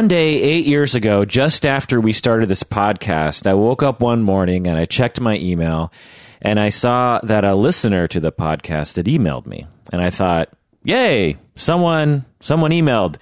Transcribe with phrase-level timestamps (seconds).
[0.00, 4.22] one day, eight years ago, just after we started this podcast, I woke up one
[4.22, 5.92] morning and I checked my email
[6.40, 9.66] and I saw that a listener to the podcast had emailed me.
[9.92, 10.48] And I thought,
[10.84, 13.16] yay, someone, someone emailed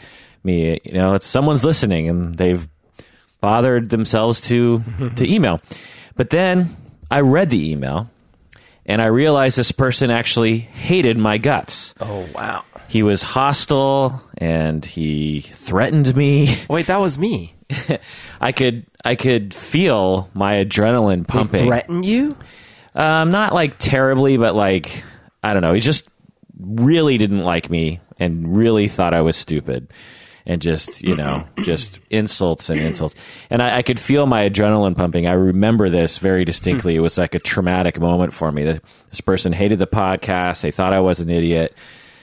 [0.44, 0.78] me.
[0.84, 2.68] You know, it's someone's listening and they've
[3.40, 4.80] bothered themselves to,
[5.16, 5.60] to email.
[6.14, 6.76] But then
[7.10, 8.08] I read the email
[8.88, 11.94] and I realized this person actually hated my guts.
[12.00, 12.64] Oh wow!
[12.88, 16.56] He was hostile and he threatened me.
[16.68, 17.54] Wait, that was me.
[18.40, 21.66] I could I could feel my adrenaline pumping.
[21.66, 22.36] threatened you?
[22.94, 25.04] Um, not like terribly, but like
[25.44, 25.74] I don't know.
[25.74, 26.08] He just
[26.58, 29.92] really didn't like me and really thought I was stupid,
[30.48, 33.14] and just you know just insults and insults.
[33.50, 35.28] And I, I could feel my adrenaline pumping.
[35.28, 36.96] I remember this very distinctly.
[36.96, 38.64] it was like a traumatic moment for me.
[38.64, 40.62] This person hated the podcast.
[40.62, 41.76] They thought I was an idiot.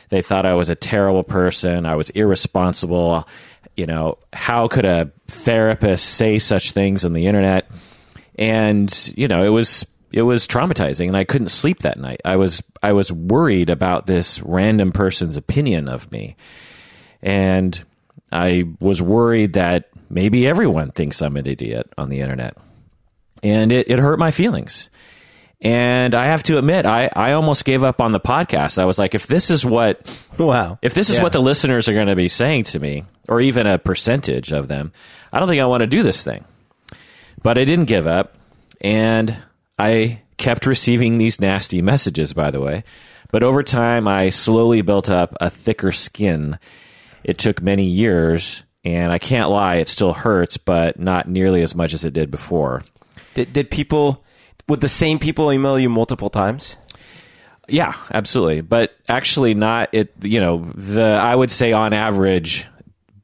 [0.09, 1.85] They thought I was a terrible person.
[1.85, 3.27] I was irresponsible.
[3.77, 7.69] You know, how could a therapist say such things on the internet?
[8.37, 12.35] and you know it was it was traumatizing and i couldn't sleep that night i
[12.35, 16.35] was i was worried about this random person's opinion of me
[17.21, 17.83] and
[18.35, 22.55] i was worried that maybe everyone thinks i'm an idiot on the internet
[23.43, 24.89] and it, it hurt my feelings
[25.61, 28.99] and i have to admit I, I almost gave up on the podcast i was
[28.99, 30.77] like if this is what Wow.
[30.81, 31.23] if this is Yeah.
[31.23, 34.67] what the listeners are going to be saying to me, or even a percentage of
[34.67, 34.91] them,
[35.31, 36.43] I don't think I want to do this thing.
[37.41, 38.35] But I didn't give up,
[38.81, 39.37] and
[39.79, 42.83] I kept receiving these nasty messages, by the way.
[43.31, 46.59] But over time, I slowly built up a thicker skin.
[47.25, 51.73] It took many years, and I can't lie, it still hurts, but not nearly as
[51.73, 52.83] much as it did before.
[53.33, 54.23] Did, did people,
[54.69, 56.77] would the same people email you multiple times?
[57.67, 58.61] Yeah, absolutely.
[58.61, 60.13] But actually, not it.
[60.21, 62.67] You know, the I would say on average,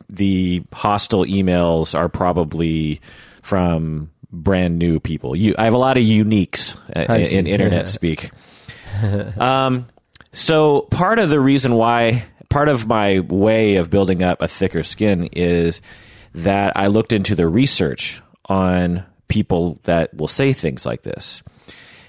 [0.09, 3.01] the hostile emails are probably
[3.43, 5.35] from brand new people.
[5.35, 8.31] You, I have a lot of uniques uh, in, in internet speak.
[9.37, 9.87] um,
[10.31, 14.83] so part of the reason why, part of my way of building up a thicker
[14.83, 15.81] skin is
[16.35, 21.41] that I looked into the research on people that will say things like this.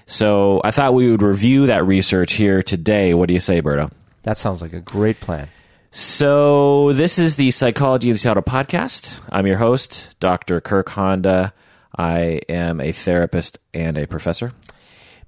[0.05, 3.13] So I thought we would review that research here today.
[3.13, 3.89] What do you say, Berto?
[4.23, 5.49] That sounds like a great plan.
[5.91, 9.19] So this is the Psychology of the Seattle podcast.
[9.31, 10.59] I'm your host, Dr.
[10.59, 11.53] Kirk Honda.
[11.97, 14.51] I am a therapist and a professor.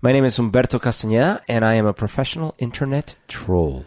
[0.02, 3.86] My name is Humberto Castañeda, and I am a professional internet troll.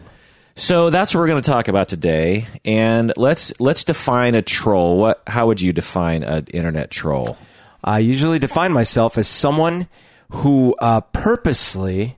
[0.59, 2.45] So that's what we're going to talk about today.
[2.65, 4.97] And let's let's define a troll.
[4.97, 5.23] What?
[5.25, 7.37] How would you define an internet troll?
[7.81, 9.87] I usually define myself as someone
[10.31, 12.17] who uh, purposely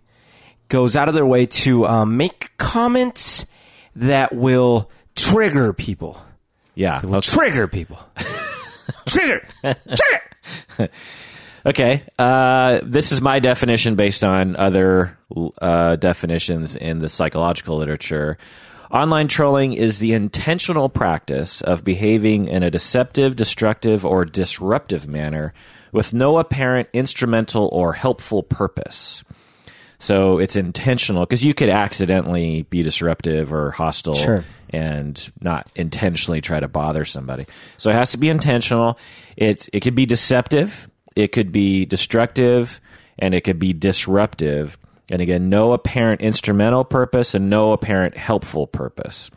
[0.69, 3.45] goes out of their way to um, make comments
[3.95, 6.19] that will trigger people.
[6.73, 6.99] Yeah.
[7.05, 7.29] Will Okay.
[7.31, 7.99] trigger people.
[9.07, 9.47] trigger.
[9.63, 10.91] Trigger.
[11.63, 12.01] Okay.
[12.17, 15.15] Uh, this is my definition based on other
[15.61, 18.37] uh, definitions in the psychological literature.
[18.89, 25.53] Online trolling is the intentional practice of behaving in a deceptive, destructive, or disruptive manner
[25.93, 29.23] with no apparent instrumental or helpful purpose.
[29.97, 34.43] So it's intentional because you could accidentally be disruptive or hostile Sure.
[34.71, 37.45] and not intentionally try to bother somebody.
[37.77, 38.97] So it has to be intentional.
[39.37, 42.81] It it could be deceptive, it could be destructive,
[43.19, 44.75] and it could be disruptive.
[45.11, 49.29] And again, no apparent instrumental purpose and no apparent helpful purpose.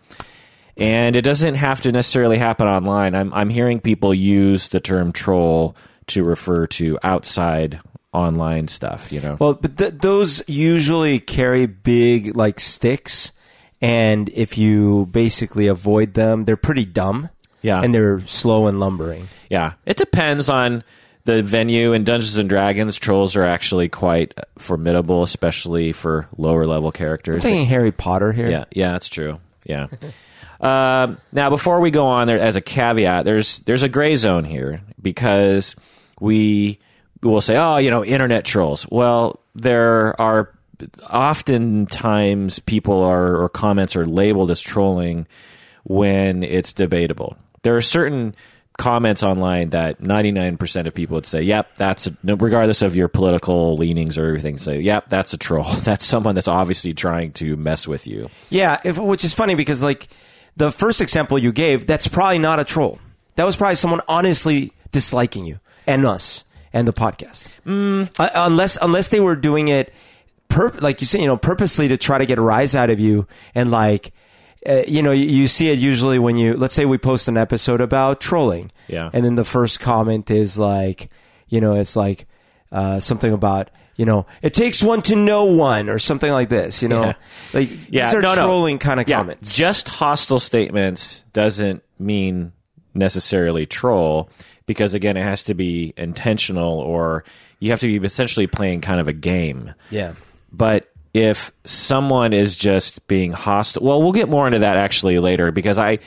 [0.76, 3.14] And it doesn't have to necessarily happen online.
[3.14, 5.76] I'm I'm hearing people use the term troll
[6.08, 7.80] to refer to outside
[8.12, 9.36] online stuff, you know.
[9.38, 13.32] Well, but th- those usually carry big like sticks,
[13.80, 17.30] and if you basically avoid them, they're pretty dumb.
[17.62, 17.80] Yeah.
[17.80, 19.28] and they're slow and lumbering.
[19.48, 20.84] Yeah, it depends on
[21.24, 21.92] the venue.
[21.92, 27.36] In Dungeons and Dragons, trolls are actually quite formidable, especially for lower level characters.
[27.36, 28.50] I'm thinking Harry Potter here.
[28.50, 29.40] Yeah, yeah, that's true.
[29.64, 29.86] Yeah.
[30.60, 34.44] um, now, before we go on, there as a caveat, there's there's a gray zone
[34.44, 35.74] here because
[36.20, 36.78] we
[37.22, 38.86] will say, oh, you know, internet trolls.
[38.90, 40.50] Well, there are
[41.10, 45.26] oftentimes people are or comments are labeled as trolling
[45.84, 47.36] when it's debatable.
[47.62, 48.34] There are certain
[48.76, 53.76] comments online that 99% of people would say, yep, that's a, regardless of your political
[53.76, 55.64] leanings or everything, say, yep, that's a troll.
[55.84, 58.30] That's someone that's obviously trying to mess with you.
[58.50, 60.08] Yeah, if, which is funny because like
[60.56, 62.98] the first example you gave, that's probably not a troll.
[63.36, 67.48] That was probably someone honestly disliking you and us and the podcast.
[67.66, 69.92] Uh, unless unless they were doing it,
[70.48, 73.00] pur- like you said, you know, purposely to try to get a rise out of
[73.00, 74.12] you and like
[74.68, 77.36] uh, you know, you, you see it usually when you, let's say we post an
[77.36, 78.70] episode about trolling.
[78.88, 79.10] Yeah.
[79.12, 81.10] And then the first comment is like,
[81.48, 82.26] you know, it's like
[82.72, 86.82] uh, something about, you know, it takes one to know one or something like this,
[86.82, 87.02] you know?
[87.04, 87.14] Yeah.
[87.52, 88.42] Like, Yeah, these are no, no.
[88.42, 89.56] trolling kind of Yeah, comments.
[89.56, 92.52] Just hostile statements doesn't mean
[92.94, 94.30] necessarily troll
[94.66, 97.24] because again, it has to be intentional or
[97.60, 99.74] you have to be essentially playing kind of a game.
[99.90, 100.14] yeah.
[100.52, 105.52] But if someone is just being hostile, well, we'll get more into that actually later
[105.52, 106.00] because I,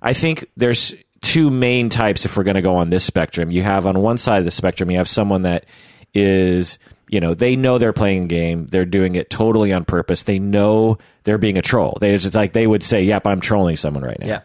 [0.00, 3.50] I think there's two main types if we're going to go on this spectrum.
[3.50, 5.66] You have on one side of the spectrum, you have someone that
[6.14, 10.24] is, you know, they know they're playing a game, they're doing it totally on purpose.
[10.24, 11.98] They know they're being a troll.
[12.00, 14.40] They just like they would say, "Yep, I'm trolling someone right now." Yeah.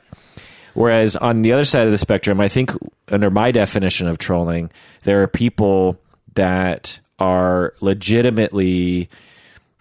[0.73, 2.71] Whereas on the other side of the spectrum, I think
[3.09, 4.71] under my definition of trolling,
[5.03, 5.99] there are people
[6.35, 9.09] that are legitimately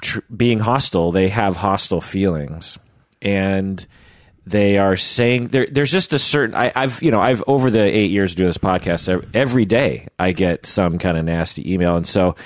[0.00, 1.12] tr- being hostile.
[1.12, 2.78] They have hostile feelings,
[3.20, 3.84] and
[4.46, 6.54] they are saying there, there's just a certain.
[6.54, 10.08] I, I've you know I've over the eight years of doing this podcast every day
[10.18, 12.36] I get some kind of nasty email, and so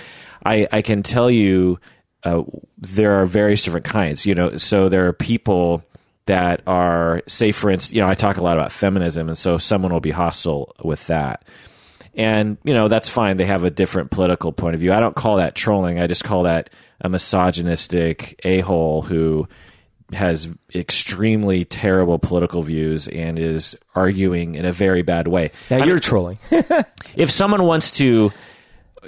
[0.45, 1.79] I I can tell you
[2.25, 2.43] uh,
[2.79, 4.27] there are various different kinds.
[4.27, 5.85] You know, so there are people
[6.27, 9.59] that are say for instance you know i talk a lot about feminism and so
[9.59, 11.45] someone will be hostile with that
[12.15, 15.17] and you know that's fine they have a different political point of view i don't
[15.17, 16.71] call that trolling i just call that
[17.05, 19.47] a misogynistic a-hole who
[20.12, 26.01] has extremely terrible political views and is arguing in a very bad way Now you're
[26.01, 26.39] trolling.
[27.15, 28.33] if someone wants to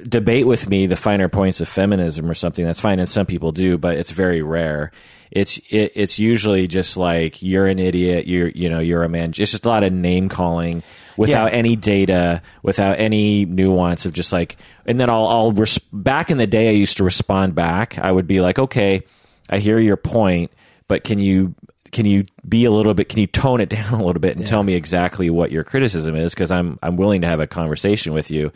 [0.07, 3.51] debate with me the finer points of feminism or something, that's fine, and some people
[3.51, 4.93] do, but it's very rare.
[5.31, 9.31] It's it, it's usually just like you're an idiot, you're you know you're a man.
[9.31, 10.83] It's just a lot of name calling
[11.17, 11.59] without Yeah.
[11.59, 14.57] any data, without any nuance of just like.
[14.87, 17.99] And then I'll I'll res- back in the day I used to respond back.
[17.99, 19.03] I would be like, okay,
[19.51, 20.53] I hear your point,
[20.89, 21.55] but can you
[21.93, 24.47] can you be a little bit can you tone it down a little bit and
[24.47, 28.13] tell me exactly what your criticism is because I'm I'm willing to have a conversation
[28.13, 28.53] with you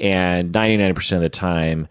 [0.00, 1.88] and 99% of the time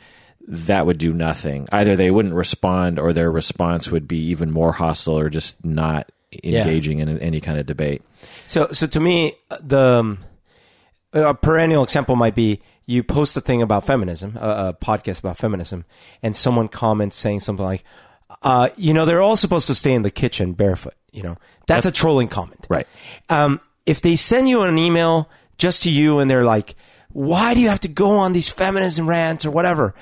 [0.48, 1.68] that would do nothing.
[1.72, 6.12] Either they wouldn't respond or their response would be even more hostile or just not
[6.44, 8.02] engaging in any kind of debate.
[8.48, 10.20] So, so to me, the um,
[11.14, 15.38] a perennial example might be you post a thing about feminism, a, a podcast about
[15.38, 15.86] feminism,
[16.22, 17.84] and someone comments saying something like,
[18.44, 21.38] uh, "You know, they're all supposed to stay in the kitchen barefoot." You know,
[21.68, 22.88] that's a trolling comment, right.
[23.30, 26.76] Um, if they send you an email just to you and they're like,
[27.10, 29.96] "Why do you have to go on these feminism rants or whatever?"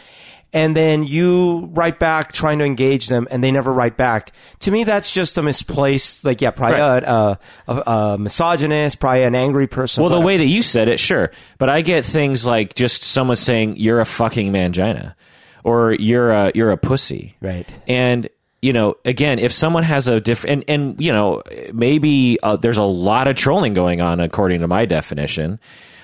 [0.53, 4.31] And then you write back trying to engage them, and they never write back.
[4.59, 7.03] To me, that's just a misplaced, like, yeah, probably Right.
[7.03, 7.73] a, a,
[8.13, 10.03] a misogynist, probably an angry person.
[10.03, 13.35] well the way that you said it sure but i get things like just someone
[13.35, 15.15] saying you're a fucking mangina
[15.63, 17.67] or you're a you're a pussy Right.
[17.87, 18.29] and
[18.61, 21.41] you know again if someone has a different and, and you know
[21.73, 25.59] maybe uh, there's a lot of trolling going on according to my definition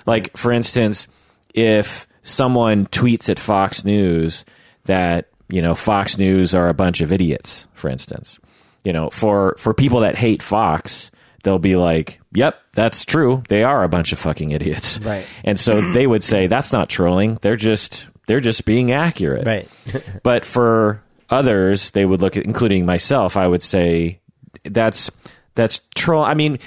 [0.06, 1.07] like for instance
[1.54, 4.45] if someone tweets at fox news
[4.86, 8.39] that you know fox news are a bunch of idiots for instance
[8.83, 11.12] you know for for people that hate fox
[11.44, 15.25] they'll be like yep that's true they are a bunch of fucking idiots Right.
[15.44, 19.68] and so they would say that's not trolling they're just they're just being accurate Right.
[20.24, 21.01] but for
[21.31, 24.19] others, they would look at, including myself, I would say
[24.64, 25.11] that's
[25.54, 26.23] that's troll.
[26.23, 26.57] I mean,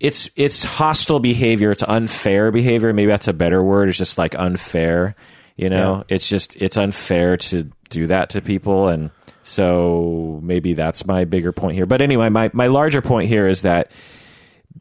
[0.00, 1.70] it's it's hostile behavior.
[1.70, 2.92] It's unfair behavior.
[2.92, 3.88] Maybe that's a better word.
[3.90, 5.14] It's just like unfair.
[5.56, 6.14] You know, Yeah.
[6.16, 9.10] it's just it's unfair to do that to people, and
[9.42, 11.86] so maybe that's my bigger point here.
[11.86, 13.90] But anyway, my my larger point here is that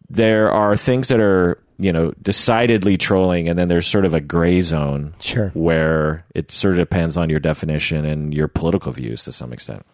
[0.10, 4.20] there are things that are you know decidedly trolling and then there's sort of a
[4.20, 5.50] gray zone Sure.
[5.54, 9.86] where it sort of depends on your definition and your political views to some extent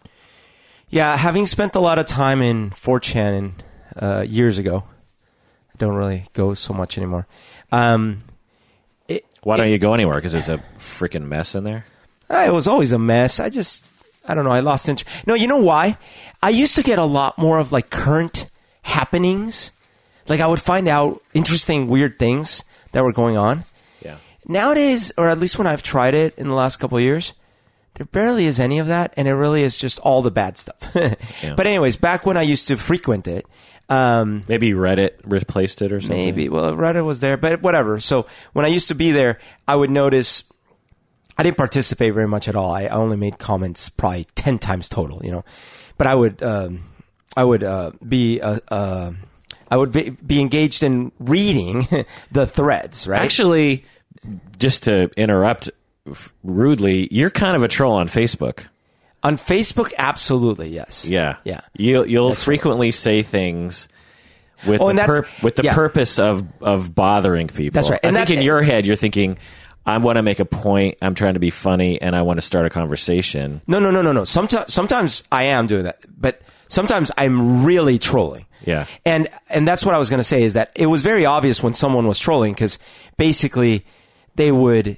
[0.88, 3.52] Yeah, having spent a lot of time in 4chan
[4.02, 4.82] uh, years ago,
[5.76, 7.26] I don't really go so much anymore.
[7.70, 8.22] Um,
[9.08, 11.84] it, why don't you go anywhere because it's a freaking mess in there
[12.30, 13.38] Uh, It was always a mess.
[13.38, 13.84] I just,
[14.26, 14.50] I don't know.
[14.52, 15.26] I lost interest.
[15.26, 15.98] No, you know why?
[16.42, 18.46] I used to get a lot more of like current
[18.82, 19.72] happenings.
[20.28, 23.64] Like I would find out interesting, weird things that were going on.
[24.02, 24.16] yeah
[24.48, 27.34] Nowadays, or at least when I've tried it in the last couple of years,
[27.94, 30.78] there barely is any of that, and it really is just all the bad stuff.
[31.56, 33.46] But anyways, back when I used to frequent it,
[33.88, 36.48] um, maybe reddit replaced it or something Maybe.
[36.48, 38.00] Well, Reddit was there, but whatever.
[38.00, 39.38] So when I used to be there,
[39.68, 40.44] I would notice
[41.38, 42.72] I didn't participate very much at all.
[42.72, 45.44] I only made comments probably ten times total, you know.
[45.98, 46.84] But I would, um,
[47.36, 49.12] I would uh, be, uh, uh,
[49.70, 51.86] I would be, be engaged in reading
[52.32, 53.22] the threads, right?
[53.22, 53.84] actually
[54.58, 55.70] just to interrupt
[56.10, 58.64] f- rudely you're kind of a troll on facebook
[59.26, 61.06] On Facebook, absolutely yes.
[61.08, 61.60] Yeah, Yeah.
[61.76, 62.44] You you'll That's right.
[62.44, 63.88] frequently say things
[64.66, 65.74] with Oh, the pur- with the yeah.
[65.74, 67.74] purpose of of bothering people.
[67.74, 68.00] That's right.
[68.02, 69.38] I And think in your head you're thinking,
[69.84, 70.98] I want to make a point.
[71.02, 73.60] I'm trying to be funny, and I want to start a conversation.
[73.66, 74.24] No, no, no, no, no.
[74.24, 78.46] Sometimes, sometimes I am doing that, but sometimes I'm really trolling.
[78.64, 78.86] Yeah.
[79.04, 81.62] And and that's what I was going to say is that it was very obvious
[81.62, 82.78] when someone was trolling because
[83.16, 83.84] basically
[84.36, 84.96] they would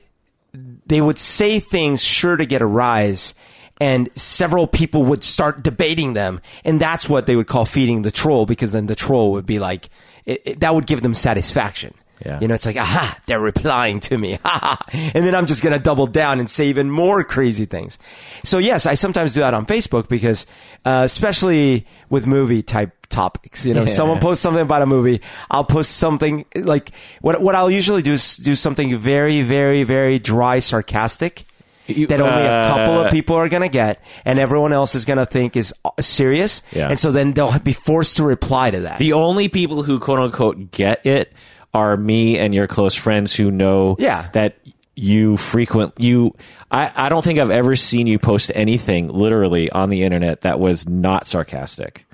[0.87, 3.35] they would say things sure to get a rise
[3.81, 6.41] and several people would start debating them.
[6.65, 9.59] And that's what they would call feeding the troll because then the troll would be
[9.59, 9.89] like
[10.27, 11.95] it, it- that would give them satisfaction.
[12.27, 12.41] Yeah.
[12.41, 14.41] you know it's like aha they're replying to me.
[14.45, 17.97] Ha and then i'm just going to double down and say even more crazy things.
[18.43, 20.45] So yes i sometimes do that on facebook because
[20.85, 23.87] uh, especially with movie type topics you know Yeah.
[23.87, 26.91] someone posts something about a movie i'll post something like
[27.23, 31.45] what what i'll usually do is do something very very very dry sarcastic
[31.89, 35.05] that only a couple Uh, of people are going to get and everyone else is
[35.05, 36.89] going to think is uh, serious Yeah.
[36.91, 40.19] and so then they'll be forced to reply to that The only people who quote
[40.19, 41.33] unquote get it
[41.75, 44.29] are me and your close friends who know Yeah.
[44.33, 44.57] that
[44.95, 46.35] you frequent you
[46.71, 50.59] I, I don't think I've ever seen you post anything literally on the internet that
[50.61, 52.05] was not sarcastic.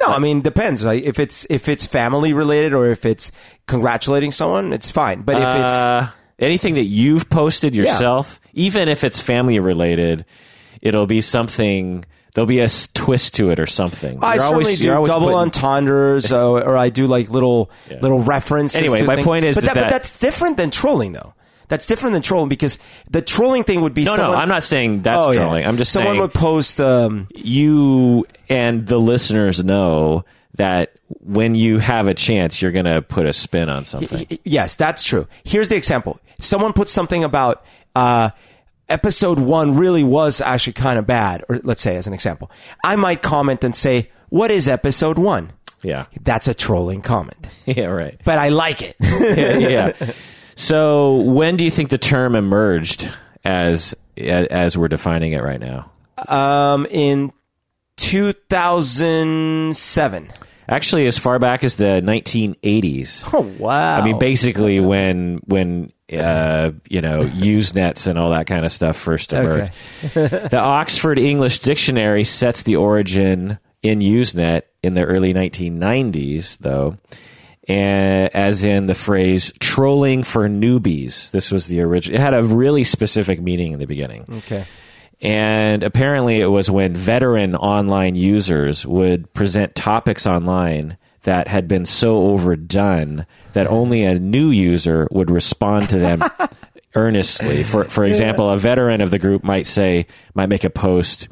[0.00, 0.84] No, I mean depends.
[0.84, 1.04] Right?
[1.04, 3.32] If it's if it's family related or if it's
[3.66, 5.22] congratulating someone, it's fine.
[5.22, 6.08] But if it's Uh,
[6.40, 10.24] anything that you've posted yourself, even if it's family related,
[10.80, 12.04] it'll be something.
[12.34, 14.18] There'll be a twist to it or something.
[14.22, 17.70] I You're certainly always- do double putting- entendres, uh, or I do like little
[18.00, 18.80] little references.
[18.80, 19.26] Anyway, my things.
[19.26, 21.34] point is but, that- but that's different than trolling, though.
[21.66, 22.78] That's different than trolling because
[23.10, 25.40] the trolling thing would be No, someone, no, I'm not saying that's Oh, yeah.
[25.40, 25.66] trolling.
[25.66, 26.80] I'm just someone saying would post.
[26.80, 33.02] Um, you and the listeners know that when you have a chance, you're going to
[33.02, 34.26] put a spin on something.
[34.44, 35.26] Yes, that's true.
[35.44, 36.18] Here's the example.
[36.38, 37.64] Someone put something about
[37.94, 38.30] uh,
[38.88, 42.50] episode one really was actually kind of bad, or let's say as an example.
[42.84, 45.52] I might comment and say, "What is episode one?"
[45.82, 46.06] Yeah.
[46.22, 48.20] That's a trolling comment, Yeah, right.
[48.24, 48.96] but I like it.
[49.00, 49.92] yeah.
[50.56, 53.08] So, when do you think the term emerged
[53.44, 55.90] as as we're defining it right now?
[56.28, 57.32] um, in
[58.00, 60.32] 2007.
[60.68, 63.28] Actually, as far back as the 1980s.
[63.34, 64.00] Oh wow!
[64.00, 68.96] I mean, basically, when when uh, you know Usenets and all that kind of stuff
[68.96, 69.72] first emerged.
[70.14, 76.96] the Oxford English Dictionary sets the origin in Usenet in the early 1990s, though,
[77.66, 82.16] and, as in the phrase "trolling for newbies." This was the original.
[82.16, 84.24] It had a really specific meaning in the beginning.
[84.30, 84.66] okay.
[85.22, 91.84] And apparently, it was when veteran online users would present topics online that had been
[91.84, 96.22] so overdone that only a new user would respond to them
[96.94, 97.62] earnestly.
[97.64, 101.28] For for example, a veteran of the group might say, might make a post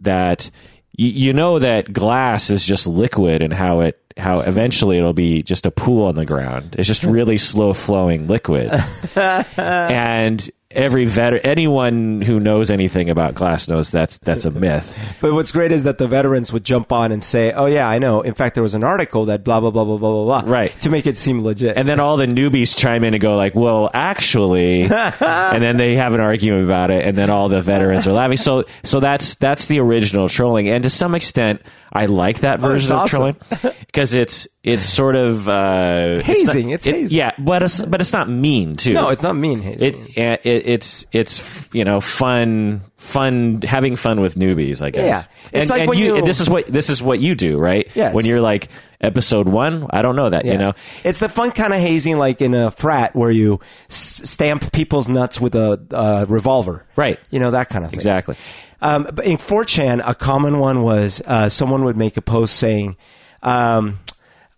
[0.00, 0.50] that
[0.98, 5.42] y- you know that glass is just liquid and how it how eventually it'll be
[5.42, 6.76] just a pool on the ground.
[6.78, 8.70] It's just really slow flowing liquid.
[9.16, 14.96] and every veteran anyone who knows anything about glass knows that's that's a myth.
[15.20, 17.98] But what's great is that the veterans would jump on and say, "Oh yeah, I
[17.98, 18.20] know.
[18.20, 20.78] In fact, there was an article that blah blah blah blah blah blah blah." Right.
[20.82, 21.76] To make it seem legit.
[21.76, 25.94] And then all the newbies chime in and go like, "Well, actually," and then they
[25.96, 28.36] have an argument about it, and then all the veterans are laughing.
[28.36, 31.62] So, so that's that's the original trolling, and to some extent,
[31.92, 33.36] I like that oh, version of Oh, awesome.
[33.60, 37.16] trolling because it's it's sort of uh, Hazing, not- it's it- hazing.
[37.18, 38.94] yeah, but it's but it's not mean too.
[38.94, 39.60] no, it's not mean.
[39.60, 39.82] Hayes.
[39.82, 45.24] it, it it's it's you know fun fun having fun with newbies I guess Yeah.
[45.52, 47.58] It's and, like and when you, you- this is what this is what you do
[47.58, 48.14] right Yes.
[48.14, 48.68] when you're like
[49.02, 50.72] episode one I don't know that you know
[51.04, 55.08] it's the fun kind of hazing, like in a frat where you s- stamp people's
[55.08, 56.86] nuts with a uh, revolver.
[56.96, 57.20] Right.
[57.30, 57.98] You know that kind of thing.
[57.98, 58.36] exactly
[58.80, 62.96] Um, but in 4chan, a common one was uh, someone would make a post saying,
[63.42, 63.98] um,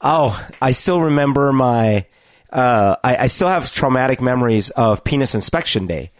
[0.09, 2.07] "Oh, I still remember my,
[2.53, 6.13] uh, I, I still have traumatic memories of penis inspection day,"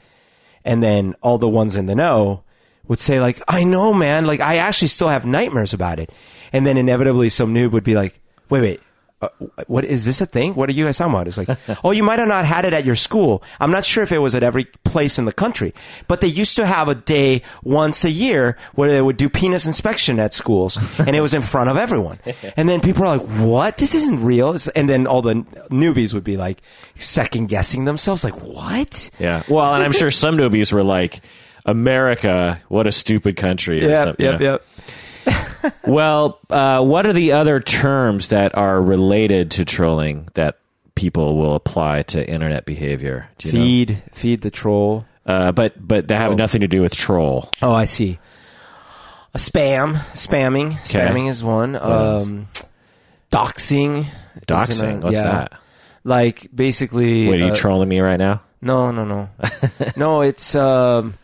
[0.65, 2.43] and then all the ones in the know
[2.89, 4.27] would say like, "I know, man.
[4.27, 6.11] Like, I actually still have nightmares about it,"
[6.53, 8.81] and then inevitably some noob would be like, "Wait, wait."
[9.23, 9.29] Uh,
[9.67, 10.55] what is this a thing?
[10.55, 11.27] What are you guys talking about?
[11.27, 11.49] It's like,
[11.85, 13.43] oh, you might have not had it at your school.
[13.61, 15.73] I'm not sure if it was at every place in the country,
[16.07, 19.65] but they used to have a day once a year where they would do penis
[19.65, 22.19] inspection at schools, and it was in front of everyone.
[22.59, 23.79] And then people are like, "What?
[23.79, 25.35] This isn't real." It's- and then all the
[25.71, 26.61] newbies would be like
[26.95, 31.23] second guessing themselves, like, "What?" yeah well and I'm sure some newbies were like
[31.65, 34.67] America what a stupid country or Yep, yep, yep.
[35.87, 40.59] Well uh, what are the other terms that are related to trolling that
[40.95, 43.59] people will apply to internet behavior you know?
[43.59, 45.05] Feed, feed the troll.
[45.27, 48.19] Uh, but but they have nothing to do with troll Oh, I see.
[49.35, 51.77] A spam, spamming, spamming is one.
[51.77, 52.47] Um,
[53.31, 54.07] doxing,
[54.47, 54.83] Doxing.
[54.83, 55.23] another- What's yeah.
[55.25, 55.53] that?
[56.05, 58.43] Like basically, Wait, are you uh, trolling me right now?
[58.63, 59.29] no, no, no,
[59.97, 60.21] no.
[60.23, 61.15] It's um,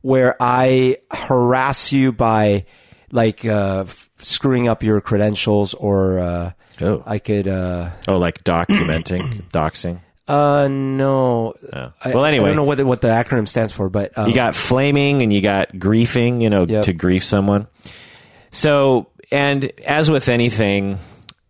[0.00, 2.64] where I harass you by
[3.12, 6.52] like uh, f- screwing up your credentials, or uh,
[6.82, 7.02] Oh.
[7.06, 7.46] I could.
[7.48, 10.00] Uh, Oh, like documenting, doxing.
[10.28, 11.54] uh, no.
[11.72, 11.92] Oh.
[12.02, 12.46] I, Well, I anyway.
[12.46, 15.32] don't know what the, what the acronym stands for, but um, You got flaming and
[15.32, 16.84] you got griefing, you know, Yep.
[16.86, 17.66] to grief someone.
[18.50, 20.98] So, and as with anything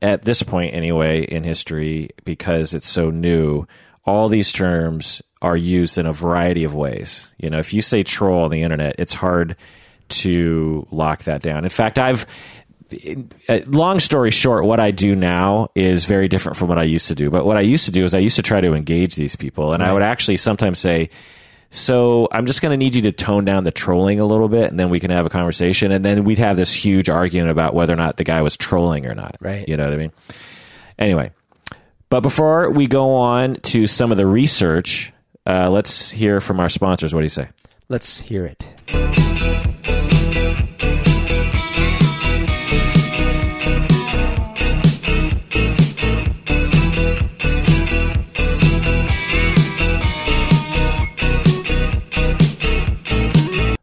[0.03, 3.67] at this point anyway in history, because it's so new,
[4.05, 7.31] all these terms are used in a variety of ways.
[7.39, 9.57] You know, if you say troll on the internet, it's hard
[10.11, 11.65] to lock that down.
[11.65, 12.27] In fact, I've
[13.49, 17.09] uh, long story short, what I do now is very different from what I used
[17.09, 17.31] to do.
[17.31, 19.73] But what I used to do is I used to try to engage these people,
[19.73, 21.11] and I would actually sometimes say,
[21.71, 24.71] "So I'm just going to need you to tone down the trolling a little bit,
[24.71, 27.75] and then we can have a conversation." And then we'd have this huge argument about
[27.75, 29.37] whether or not the guy was trolling or not.
[29.41, 29.69] Right.
[29.69, 30.13] You know what I mean?
[30.99, 31.31] Anyway,
[32.09, 35.13] but before we go on to some of the research,
[35.47, 37.15] uh, let's hear from our sponsors.
[37.15, 37.51] What do you say?
[37.91, 39.30] let's hear it.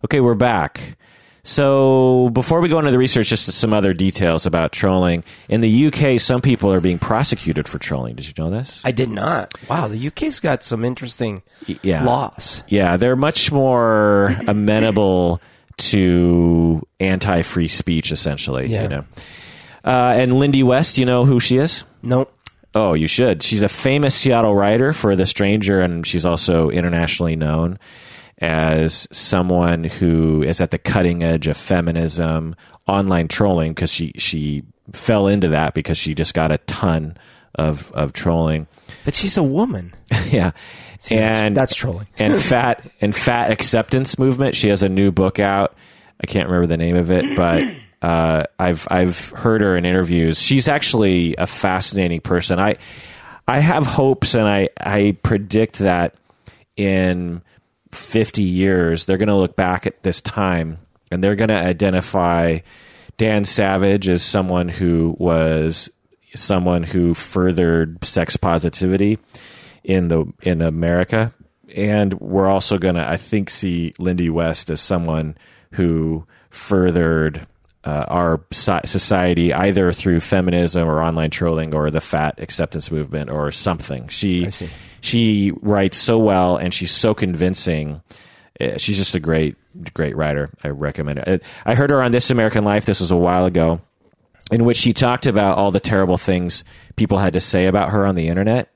[0.08, 0.96] Okay, we're back.
[1.44, 5.26] So before we go into the research, just some other details about trolling.
[5.50, 8.16] In the UK, some people are being prosecuted for trolling.
[8.16, 8.82] Did you know this?
[8.86, 9.54] I did not.
[9.70, 11.44] Wow, the UK's got some interesting
[11.82, 12.06] yeah.
[12.06, 12.64] laws.
[12.70, 15.42] Yeah, they're much more amenable
[15.80, 18.68] to anti-free speech, essentially.
[18.68, 18.84] Yeah.
[18.84, 19.06] You know.
[19.84, 21.84] Uh, and Lindy West, you know who she is?
[22.02, 22.34] Nope.
[22.74, 23.44] Oh, you should.
[23.44, 27.78] She's a famous Seattle writer for The Stranger, and she's also internationally known
[28.40, 32.56] as someone who is at the cutting edge of feminism,
[32.88, 34.64] online trolling, because she, she
[34.94, 37.18] fell into that because she just got a ton
[37.56, 38.68] of, of trolling.
[39.06, 39.94] But she's a woman.
[40.30, 40.52] yeah.
[41.12, 42.08] and that's trolling.
[42.18, 44.56] and fat and fat acceptance movement.
[44.56, 45.76] She has a new book out.
[46.22, 47.64] I can't remember the name of it, but
[48.02, 50.42] uh, I've I've heard her in interviews.
[50.42, 52.60] She's actually a fascinating person.
[52.60, 52.78] I
[53.48, 56.16] I have hopes, and I I predict that
[56.76, 57.42] in
[57.92, 60.78] 50 years they're going to look back at this time
[61.12, 62.60] and they're going to identify
[63.18, 65.90] Dan Savage as someone who was
[66.36, 69.18] someone who furthered sex positivity
[69.84, 71.34] in the in America,
[71.76, 75.38] and we're also going to, I think, see Lindy West as someone
[75.72, 77.48] who furthered
[77.84, 83.52] uh, our society either through feminism or online trolling or the fat acceptance movement or
[83.52, 84.08] something.
[84.10, 84.50] She.
[85.02, 88.02] She writes so well and she's so convincing.
[88.60, 89.56] Uh, She's just a great
[89.94, 90.50] great writer.
[90.64, 91.44] I recommend it.
[91.66, 92.86] I heard her on This American Life.
[92.86, 93.82] This was a while ago
[94.52, 96.64] in which she talked about all the terrible things
[96.96, 98.72] people had to say about her on the internet.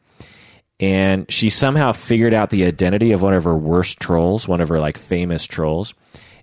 [0.80, 4.70] And she somehow figured out the identity of one of her worst trolls, one of
[4.70, 5.94] her like famous trolls,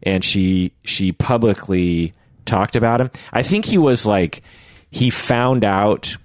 [0.03, 2.15] and she she publicly
[2.45, 3.11] talked about him.
[3.33, 4.43] I think he was like
[4.91, 6.17] he found out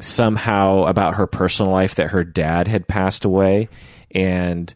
[0.00, 3.68] somehow about her personal life that her dad had passed away.
[4.12, 4.72] And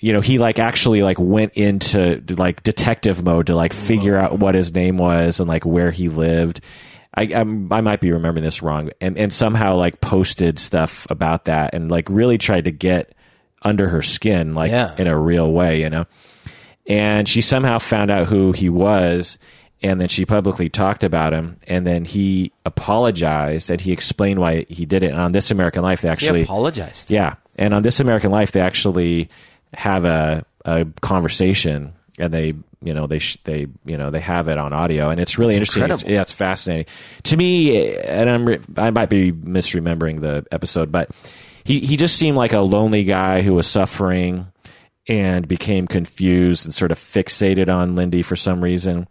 [0.00, 4.38] you know he like actually like went into like detective mode to like figure out
[4.38, 6.60] what his name was and like where he lived.
[7.16, 8.90] I I'm, I might be remembering this wrong.
[9.00, 13.14] And and somehow like posted stuff about that and like really tried to get
[13.62, 14.94] under her skin like Yeah.
[14.98, 16.06] in a real way you know?
[16.86, 19.36] And she somehow found out who he was
[19.82, 21.58] and then she publicly talked about him.
[21.66, 25.12] And then he apologized and he explained why he did it.
[25.12, 27.10] And on this american life they actually apologized.
[27.10, 29.28] yeah, and on This American Life, they actually
[29.74, 34.46] have a a conversation, and they you know they sh- they you know they have
[34.48, 36.08] it on audio, and it's really That's interesting.
[36.08, 36.86] It's, yeah, it's fascinating.
[37.24, 41.10] To me, and I'm re- I might be misremembering the episode, but
[41.64, 44.46] he he just seemed like a lonely guy who was suffering
[45.08, 49.08] and became confused and sort of fixated on Lindy for some reason.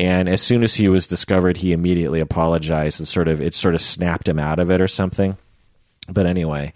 [0.00, 3.74] And as soon as he was discovered, he immediately apologized and sort of it sort
[3.74, 5.36] of snapped him out of it or something.
[6.08, 6.72] But anyway,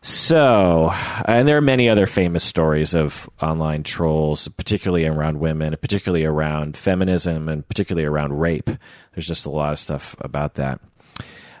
[0.00, 0.90] so,
[1.26, 6.74] and there are many other famous stories of online trolls, particularly around women, particularly around
[6.74, 8.70] feminism, and particularly around rape.
[9.14, 10.80] There's just a lot of stuff about that.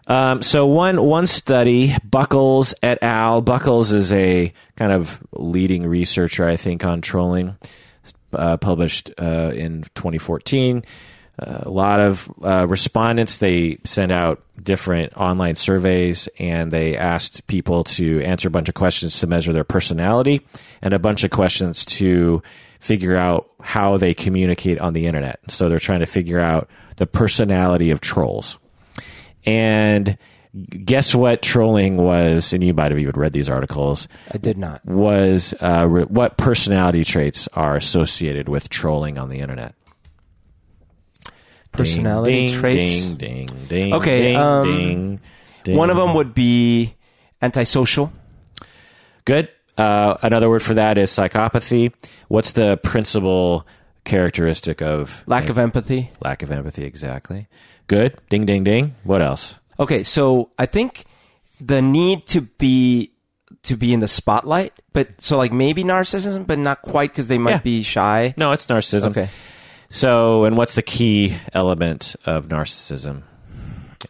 [0.06, 3.42] Um, so one one study, Buckels et al.
[3.42, 7.58] Buckels is a kind of leading researcher, I think, on trolling.
[8.34, 10.84] Uh, published uh, in 2014.
[11.38, 17.46] Uh, a lot of uh, respondents they sent out different online surveys and they asked
[17.46, 20.40] people to answer a bunch of questions to measure their personality
[20.82, 22.42] and a bunch of questions to
[22.80, 25.40] figure out how they communicate on the internet.
[25.48, 28.58] So they're trying to figure out the personality of trolls.
[29.44, 30.18] And
[30.84, 34.84] guess what trolling was, and you might have even read these articles, I did not.
[34.84, 39.74] was uh, re- what personality traits are associated with trolling on the internet?
[41.72, 43.04] Personality Ding, traits.
[43.06, 43.92] Ding, ding, ding.
[43.94, 45.20] Okay, ding, um, ding,
[45.64, 45.76] ding.
[45.76, 46.94] One of them would be
[47.40, 48.12] antisocial.
[49.24, 49.48] Good.
[49.78, 51.94] Uh, another word for that is psychopathy.
[52.28, 53.66] What's the principal
[54.04, 56.10] characteristic of Lack of empathy.
[56.20, 56.84] lack of empathy?
[56.84, 57.48] Exactly.
[57.86, 58.18] Good.
[58.28, 58.94] Ding, ding, ding.
[59.04, 59.54] What else?
[59.80, 61.04] Okay, so I think
[61.60, 63.12] the need to be
[63.64, 67.38] to be in the spotlight, but so like maybe narcissism, but not quite because they
[67.38, 67.58] might Yeah.
[67.58, 68.34] be shy.
[68.36, 69.08] No, it's narcissism.
[69.10, 69.28] Okay.
[69.88, 73.22] So, and what's the key element of narcissism?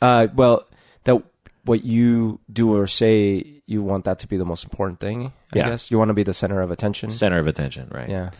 [0.00, 0.64] Uh, well,
[1.04, 1.20] that
[1.64, 5.32] what you do or say, you want that to be the most important thing.
[5.52, 5.70] I Yeah.
[5.70, 7.10] guess you want to be the center of attention.
[7.10, 8.08] Center of attention, right?
[8.08, 8.30] Yeah,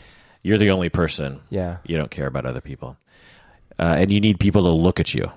[0.43, 1.41] You're the only person.
[1.51, 1.79] yeah.
[1.85, 2.97] You don't care about other people,
[3.79, 5.31] uh, and you need people to look at you,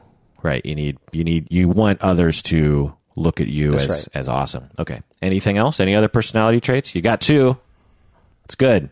[0.44, 0.66] right?
[0.66, 4.08] You need you need you want others to look at you That's as right.
[4.14, 4.70] as awesome.
[4.80, 5.02] Okay.
[5.22, 5.80] Anything else?
[5.80, 6.94] Any other personality traits?
[6.96, 7.58] You got two.
[8.46, 8.90] It's good.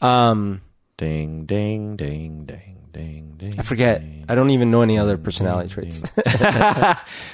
[0.00, 0.60] Um,
[0.98, 3.54] Ding, ding, ding, ding, ding, ding.
[3.58, 4.02] I forget.
[4.28, 6.00] I don't even know any other personality traits.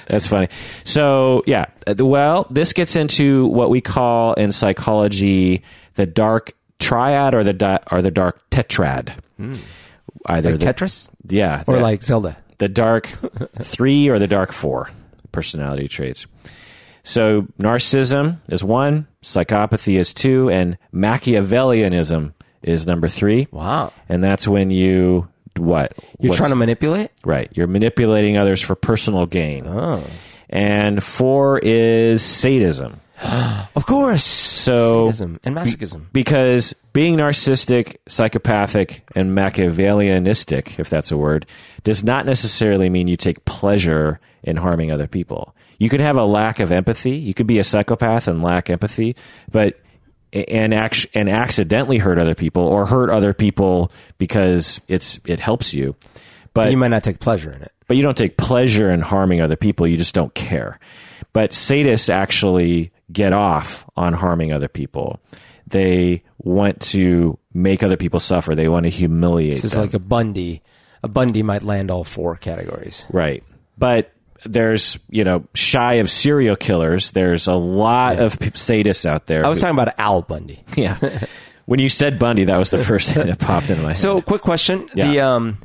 [0.07, 0.47] That's funny.
[0.85, 1.65] So, yeah.
[1.85, 5.61] uh, Well, this gets into what we call in psychology
[5.95, 9.13] the dark triad or the di- or the dark tetrad.
[10.25, 12.37] Either like the, Tetris yeah, or like Zelda.
[12.59, 13.07] The dark
[13.61, 14.91] three or the dark four
[15.31, 16.27] personality traits.
[17.03, 23.47] So, narcissism is one, psychopathy is two, and Machiavellianism is number three.
[23.51, 25.93] Wow, And that's when you what?
[26.19, 27.11] you're trying to manipulate.
[27.23, 27.49] Right.
[27.53, 29.65] You're manipulating others for personal gain.
[29.67, 30.05] Oh,
[30.49, 32.99] And four is sadism.
[33.75, 34.23] of course.
[34.23, 36.05] So- Sadism and masochism.
[36.13, 41.45] Because being narcissistic, psychopathic, and Machiavellianistic, if that's a word,
[41.83, 45.55] does not necessarily mean you take pleasure in harming other people.
[45.79, 47.15] You could have a lack of empathy.
[47.17, 49.15] You could be a psychopath and lack empathy,
[49.51, 49.79] but
[50.31, 55.73] and act, and accidentally hurt other people or hurt other people because it's it helps
[55.73, 55.95] you.
[56.53, 57.71] But you might not take pleasure in it.
[57.87, 59.87] but you don't take pleasure in harming other people.
[59.87, 60.79] You just don't care.
[61.33, 65.19] But sadists actually get off on harming other people.
[65.67, 68.55] They want to make other people suffer.
[68.55, 69.81] They want to humiliate This is them.
[69.81, 70.61] like a Bundy.
[71.03, 73.05] A Bundy might land all four categories.
[73.11, 73.43] right.
[73.77, 74.11] But
[74.45, 79.45] there's, you know, shy of serial killers, there's a lot of p- sadists out there.
[79.45, 80.63] I was who- talking about Al Bundy.
[80.75, 80.97] yeah.
[81.65, 83.97] when you said Bundy, that was the first thing that popped into my head.
[83.97, 85.07] So, quick question: Yeah.
[85.11, 85.57] the um,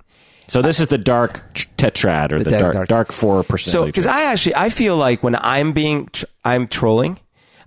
[0.49, 4.07] so this is the dark tetrad or the, dark- dark, dark- four So, because.
[4.07, 7.19] I actually I feel like when I'm being tr- I'm trolling,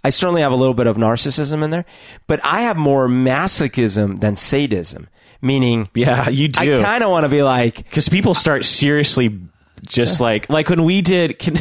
[0.08, 1.84] I certainly have a little bit of narcissism in there,
[2.28, 5.10] but I have more masochism than sadism.
[5.42, 6.80] Meaning, yeah, you do.
[6.80, 9.38] I kind of want to be like, because people start seriously
[9.86, 11.58] just like like when we did can,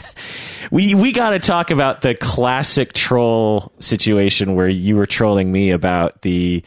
[0.70, 5.70] we we got to talk about the classic troll situation where you were trolling me
[5.70, 6.62] about the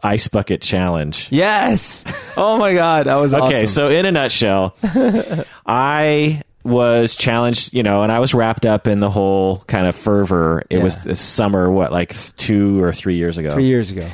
[0.00, 2.04] ice bucket challenge yes,
[2.36, 3.66] oh my god, that was okay awesome.
[3.66, 4.76] so in a nutshell
[5.66, 9.96] i was challenged you know and i was wrapped up in the whole kind of
[9.96, 11.02] fervor it was Yeah.
[11.06, 14.08] this summer what like two or three years ago three years ago,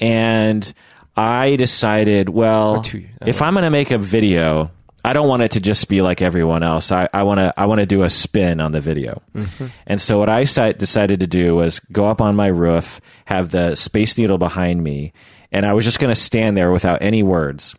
[0.00, 0.72] and
[1.16, 4.72] I decided, well, two if I'm going to make a video,
[5.04, 6.90] I don't want it to just be like everyone else.
[6.90, 9.22] I, I want to I want to do a spin on the video.
[9.32, 9.66] Mm-hmm.
[9.86, 13.76] And so what I decided to do was go up on my roof, have the
[13.76, 15.12] Space Needle behind me,
[15.52, 17.76] and I was just going to stand there without any words.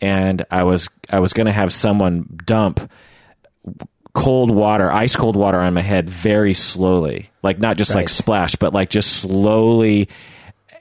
[0.00, 2.90] And I was I was going to have someone dump
[4.14, 7.30] cold water, ice cold water on my head very slowly.
[7.42, 10.08] Like not just like splash, but like just slowly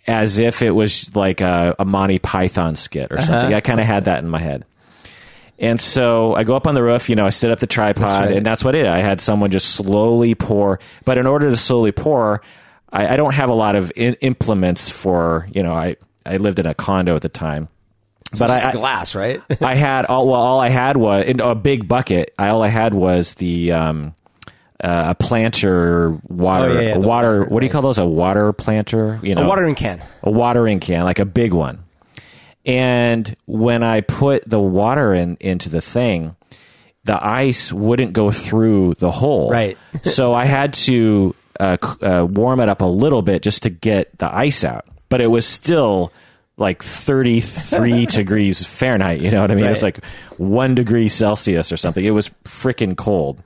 [0.07, 3.25] as if it was like a, a Monty Python skit or Uh-huh.
[3.27, 3.53] something.
[3.53, 4.65] I kind of had that in my head.
[5.59, 8.03] And so I go up on the roof, you know, I set up the tripod,
[8.07, 8.37] That's right.
[8.37, 8.87] and that's what it.
[8.87, 10.79] I had someone just slowly pour.
[11.05, 12.41] But in order to slowly pour,
[12.91, 16.57] I, I don't have a lot of in, implements for, you know, I, I lived
[16.57, 17.69] in a condo at the time.
[18.37, 19.41] But Just I, glass, right?
[19.61, 22.33] I had all well, all I had was in a big bucket.
[22.39, 24.15] I all I had was the um,
[24.83, 27.07] uh, a planter water, Oh, yeah, yeah, water.
[27.07, 27.97] water, what do you call those?
[27.97, 29.19] A water planter?
[29.21, 30.03] You know, a watering can.
[30.23, 31.83] a watering can, like a big one.
[32.65, 36.35] And when I put the water in into the thing,
[37.03, 39.49] the ice wouldn't go through the hole.
[39.49, 39.77] Right.
[40.03, 44.17] so I had to uh, uh, warm it up a little bit just to get
[44.19, 44.85] the ice out.
[45.09, 46.11] But it was still
[46.61, 49.19] like 33 degrees Fahrenheit.
[49.19, 49.65] You know what I mean?
[49.65, 49.95] It's Right.
[49.97, 50.05] like
[50.37, 52.05] one degree Celsius or something.
[52.05, 53.41] It was freaking cold.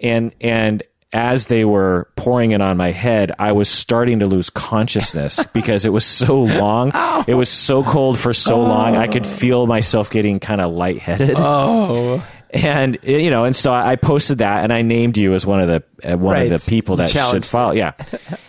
[0.00, 4.50] And and as they were pouring it on my head, I was starting to lose
[4.50, 6.90] consciousness because it was so long.
[6.92, 7.24] Oh.
[7.26, 8.96] It was so cold for so long.
[8.96, 9.28] I could oh.
[9.28, 11.36] feel myself getting kind of lightheaded.
[11.38, 15.60] Oh, and you know, and so I posted that, and I named you as one
[15.60, 16.52] of the uh, one Right.
[16.52, 17.72] of the people that should follow.
[17.72, 17.92] Yeah,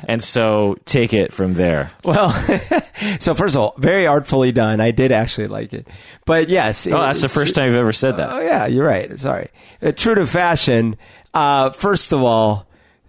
[0.08, 1.92] and so take it from there.
[2.04, 2.30] well.
[3.20, 4.80] so first of all, very artfully done.
[4.80, 5.88] I did actually like it,
[6.26, 6.86] but yes.
[6.88, 8.32] Oh, that's the first time you've ever said that.
[8.32, 9.18] Oh yeah, you're right.
[9.20, 9.50] Sorry.
[9.82, 10.96] Uh, true to fashion.
[11.34, 12.68] Uh, first of all,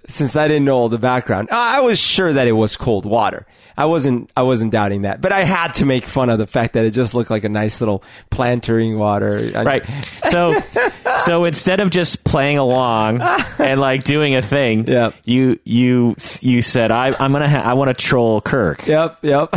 [0.09, 3.47] since I didn't know all the background, I was sure that it was cold water.
[3.79, 4.31] I wasn't.
[4.37, 6.93] I wasn't doubting that, but I had to make fun of the fact that it
[6.93, 9.51] just looked like a nice little plantering water.
[9.55, 9.85] Right.
[10.31, 10.59] So,
[11.25, 13.21] so instead of just playing along
[13.59, 15.11] and like doing a thing, Yeah.
[15.27, 19.19] you you you said I I'm gonna ha- I want to troll Kirk, Yep.
[19.23, 19.51] Yep.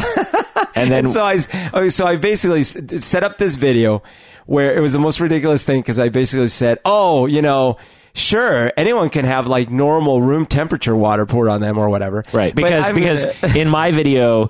[0.76, 1.40] and then And so I,
[1.74, 4.04] oh, so I basically set up this video
[4.48, 7.78] where it was the most ridiculous thing because I basically said, "Oh, you know,
[8.14, 12.54] sure, anyone can have like normal room temperature water poured on them or whatever." right
[12.56, 14.50] because because in my video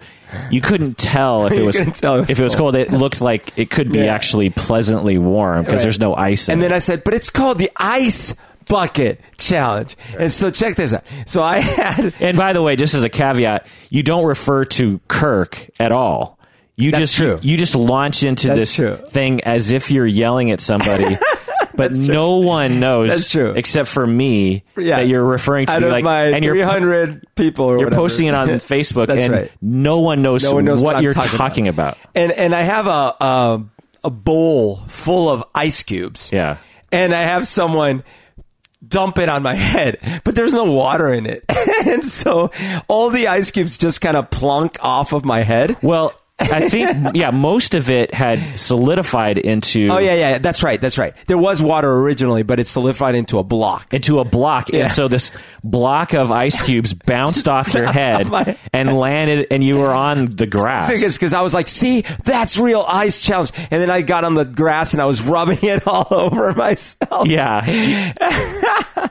[0.52, 2.76] you couldn't tell if it was, tell it was if it was cold.
[2.76, 2.76] cold.
[2.76, 4.13] It looked like it could be Yeah.
[4.13, 5.84] actually pleasantly warm because Right.
[5.84, 6.48] there's no ice.
[6.50, 6.74] In and then.
[6.74, 8.36] I said, "But it's called the ice
[8.67, 11.04] bucket challenge." And so check this out.
[11.26, 15.00] So I had And by the way, just as a caveat, you don't refer to
[15.08, 16.38] Kirk at all.
[16.76, 17.39] You That's just true.
[17.41, 19.00] You, just launch into That's this true.
[19.10, 21.17] thing as if you're yelling at somebody,
[21.80, 23.54] but no one knows That's true.
[23.56, 24.98] except for me Yeah.
[24.98, 28.02] that you're referring to out like my and you're 300 people or you're whatever.
[28.02, 29.52] posting it on Facebook and right.
[29.62, 31.98] no one knows, No one knows what, what you're talking talking, about.
[32.13, 33.63] and and I have a, a
[34.04, 36.32] a bowl full of ice cubes.
[36.32, 36.58] Yeah.
[36.92, 38.04] and I have someone
[38.88, 41.44] dump it on my head, but there's no water in it,
[41.86, 42.50] and so
[42.88, 45.76] all the ice cubes just kind of plunk off of my head.
[45.84, 50.80] Well, I think yeah, most of it had solidified into Oh yeah, yeah, that's right,
[50.80, 51.13] that's right.
[51.28, 53.93] There was water originally, but it solidified into a block.
[53.93, 54.69] into a block.
[54.71, 54.84] Yeah.
[54.84, 55.32] And so this
[55.63, 60.25] block of ice cubes bounced off your head my- and landed, and you were on
[60.25, 60.89] the grass.
[60.89, 63.52] because I was like, see, that's real ice challenge.
[63.56, 67.28] And then I got on the grass and I was rubbing it all over myself.
[67.28, 67.62] Yeah,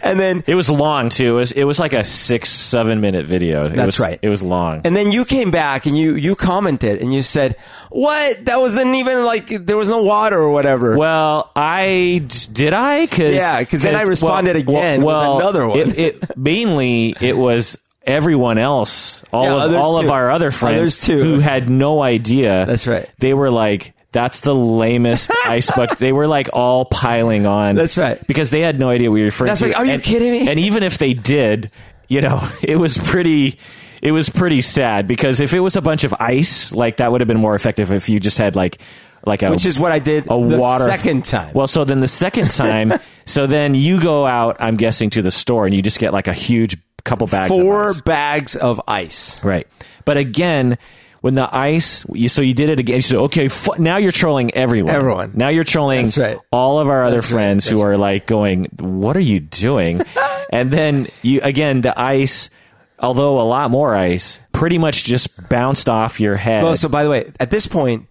[0.00, 1.26] And then it was long too.
[1.30, 3.62] It was it was like a six seven minute video.
[3.62, 4.18] It That's was- right.
[4.22, 4.82] It was long.
[4.84, 7.56] and then you came back and you you commented and you said,
[7.90, 8.44] "What?
[8.46, 12.22] That wasn't even like there was no water or whatever." well, I
[12.52, 15.78] did I cause, Yeah, because then I responded again with another one.
[15.78, 20.06] It, it mainly it was everyone else, all Yeah, of all too.
[20.06, 21.22] of our other friends too.
[21.22, 22.66] who had no idea.
[22.66, 23.08] That's right.
[23.18, 23.92] They were like.
[24.12, 25.98] That's the lamest ice bucket.
[25.98, 27.74] They were like all piling on.
[27.74, 28.24] That's right.
[28.28, 29.66] Because they had no idea what you were referring That's to.
[29.66, 30.48] like, are you And- kidding me?
[30.48, 31.72] And even if they did,
[32.08, 33.58] you know, it was pretty.
[34.02, 37.22] It was pretty sad because if it was a bunch of ice, like that would
[37.22, 38.78] have been more effective if you just had like,
[39.24, 41.52] like a which is what I did a the water second time.
[41.54, 42.92] Well, so then the second time,
[43.24, 46.28] so then you go out, I'm guessing, to the store and you just get like
[46.28, 47.50] a huge couple bags.
[47.50, 48.00] of four ice.
[48.02, 49.42] bags of ice.
[49.42, 49.66] right?
[50.04, 50.76] But again,
[51.24, 52.96] when the ice, you, so you did it again.
[52.96, 54.94] You said, okay, f- now you're trolling everyone.
[54.94, 55.32] Everyone.
[55.32, 56.38] Now you're trolling right.
[56.52, 57.36] all of our other That's right.
[57.38, 60.02] friends who That's are like going, "What are you doing?"
[60.52, 62.50] and then you again the ice.
[62.98, 66.62] Although a lot more ice, pretty much just bounced off your head.
[66.62, 68.06] Well, so by the way, at this point,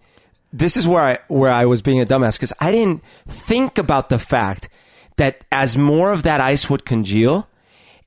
[0.52, 4.08] this is where I where I was being a dumbass because I didn't think about
[4.08, 4.68] the fact
[5.18, 7.48] that as more of that ice would congeal,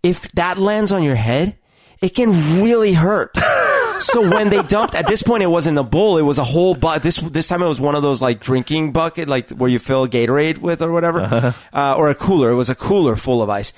[0.04, 1.56] if that lands on your head,
[2.02, 3.38] it can really hurt.
[4.12, 6.76] so when they dumped at this point, it wasn't a bowl; it was a whole
[6.76, 7.04] bucket.
[7.04, 10.08] This this time it was one of those like drinking bucket, like where you fill
[10.08, 12.50] Gatorade with or whatever, uh, or a cooler.
[12.52, 13.74] It was a cooler full of ice.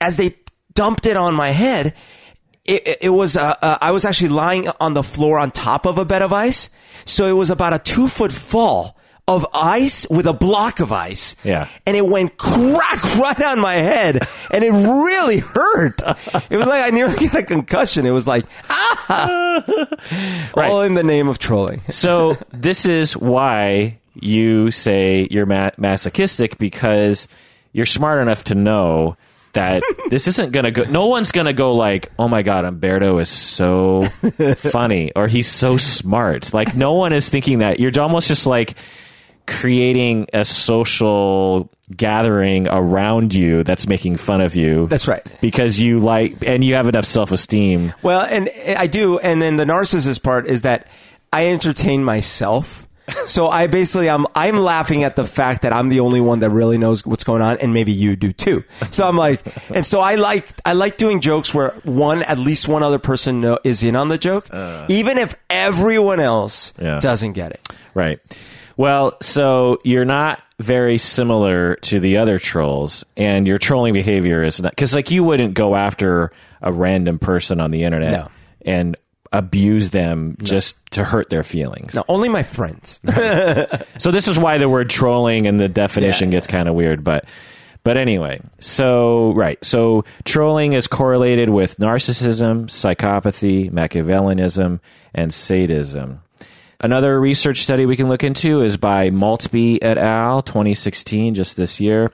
[0.00, 0.36] As they
[0.74, 1.94] dumped it on my head,
[2.64, 5.86] it, it- it was uh, uh, I was actually lying on the floor on top
[5.86, 6.70] of a bed of ice,
[7.04, 8.96] so it was about a two foot fall
[9.28, 11.36] of ice with a block of ice.
[11.44, 11.68] Yeah.
[11.86, 16.00] and it went crack right on my head, and it really hurt.
[16.50, 18.04] It was like I nearly got a concussion.
[18.06, 19.64] It was like ah,
[20.56, 20.70] Right.
[20.70, 21.80] all in the name of trolling.
[21.90, 27.28] So this is why you say you're ma- masochistic because
[27.72, 29.16] you're smart enough to know
[29.52, 30.82] that this isn't going to go.
[30.84, 34.02] No one's going to go like, "Oh my god, Humberto is so
[34.56, 37.78] funny" or "He's so smart." Like no one is thinking that.
[37.78, 38.74] You're almost just like
[39.46, 44.86] creating a social gathering around you that's making fun of you.
[44.88, 45.24] That's right.
[45.40, 47.92] Because you like and you have enough self-esteem.
[48.02, 50.86] Well, and I do, and then the narcissist part is that
[51.32, 52.86] I entertain myself.
[53.26, 56.50] So I basically I'm I'm laughing at the fact that I'm the only one that
[56.50, 58.62] really knows what's going on, and maybe you do too.
[58.90, 62.68] So I'm like, and so I like I like doing jokes where one at least
[62.68, 64.86] one other person know, is in on the joke, uh.
[64.88, 67.00] even if everyone else Yeah.
[67.00, 67.68] doesn't get it.
[67.92, 68.20] Right.
[68.76, 74.60] Well, so you're not very similar to the other trolls, and your trolling behavior is
[74.60, 76.30] not because, like, you wouldn't go after
[76.60, 78.28] a random person on the internet No.
[78.64, 78.96] and
[79.32, 81.94] abuse them just to hurt their feelings.
[81.94, 83.00] No, only my friends.
[83.98, 87.04] So this is why the word trolling and the definition Yeah, gets kind of weird,
[87.04, 87.24] but
[87.84, 89.62] but anyway, so right.
[89.64, 94.80] So trolling is correlated with narcissism, psychopathy, Machiavellianism,
[95.14, 96.21] and sadism.
[96.82, 100.42] Another research study we can look into is by Maltby et al.
[100.42, 102.12] 2016, just this year.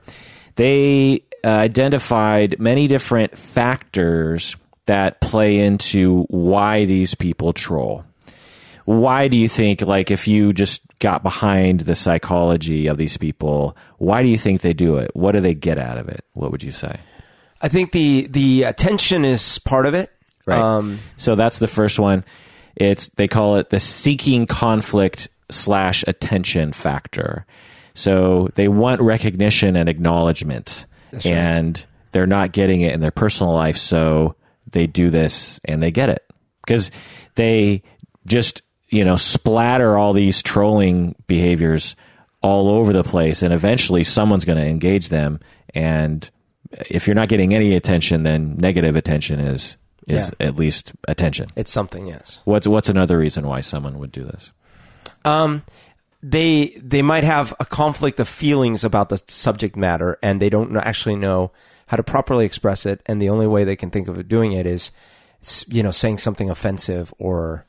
[0.55, 4.55] They uh, identified many different factors
[4.85, 8.03] that play into why these people troll
[8.89, 13.77] why do you think like if you just got behind the psychology of these people
[13.99, 16.51] why do you think they do it what do they get out of it what
[16.51, 16.99] would you say
[17.61, 20.11] I think the the attention is part of it.
[20.47, 22.25] right Um, so that's the first one
[22.79, 27.45] it's they call it the seeking conflict slash attention factor.
[27.93, 30.85] So they want recognition and acknowledgement
[31.25, 34.35] and they're not getting it in their personal life so
[34.71, 36.25] they do this and they get it.
[36.65, 36.91] Because
[37.35, 37.83] they
[38.25, 41.95] just you know splatter all these trolling behaviors
[42.41, 45.39] all over the place and eventually someone's going to engage them
[45.73, 46.29] and
[46.89, 49.77] if you're not getting any attention then negative attention is
[50.09, 50.47] is Yeah.
[50.47, 52.41] at least attention it's something, yes.
[52.45, 54.51] what's what's another reason why someone would do this
[55.25, 55.61] Um,
[56.21, 60.75] they they might have a conflict of feelings about the subject matter, and they don't
[60.77, 61.51] actually know
[61.87, 63.01] how to properly express it.
[63.05, 64.91] And the only way they can think of doing it is,
[65.67, 67.65] you know, saying something offensive or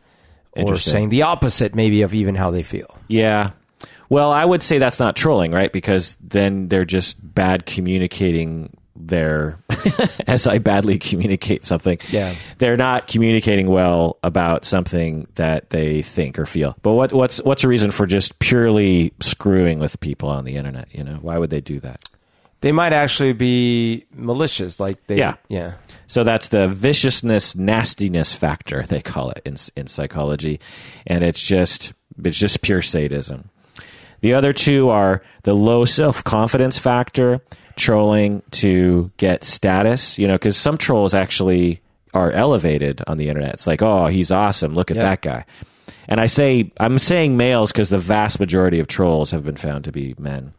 [0.56, 2.98] or saying the opposite, maybe of even how they feel.
[3.08, 3.50] Yeah.
[4.08, 5.72] Well, I would say that's not trolling, right?
[5.72, 9.58] Because then they're just bad communicating their
[10.26, 11.98] as I badly communicate something.
[12.10, 12.34] Yeah.
[12.58, 16.76] They're not communicating well about something that they think or feel.
[16.82, 20.88] But what what's what's a reason for just purely screwing with people on the internet,
[20.92, 21.18] you know?
[21.20, 22.00] Why would they do that?
[22.62, 25.36] They might actually be malicious, like they, Yeah.
[25.48, 25.74] yeah.
[26.06, 30.60] So that's the viciousness, nastiness factor they call it in in psychology,
[31.06, 33.48] and it's just it's just pure sadism.
[34.20, 37.40] The other two are the low self confidence factor,
[37.76, 40.18] trolling to get status.
[40.18, 41.80] You know, because some trolls actually
[42.14, 43.54] are elevated on the internet.
[43.54, 44.74] It's like, oh, he's awesome.
[44.74, 45.02] Look at Yeah.
[45.04, 45.44] that guy.
[46.08, 49.84] And I say I'm saying males because the vast majority of trolls have been found
[49.84, 50.52] to be men.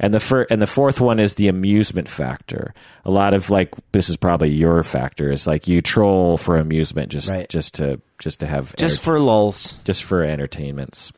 [0.00, 2.74] And the fir- and the fourth one is the amusement factor.
[3.04, 5.30] A lot of like this is probably your factor.
[5.32, 7.48] Is like you troll for amusement, just Right.
[7.48, 9.74] just to just to have Just for lulz.
[9.84, 11.12] just for entertainments.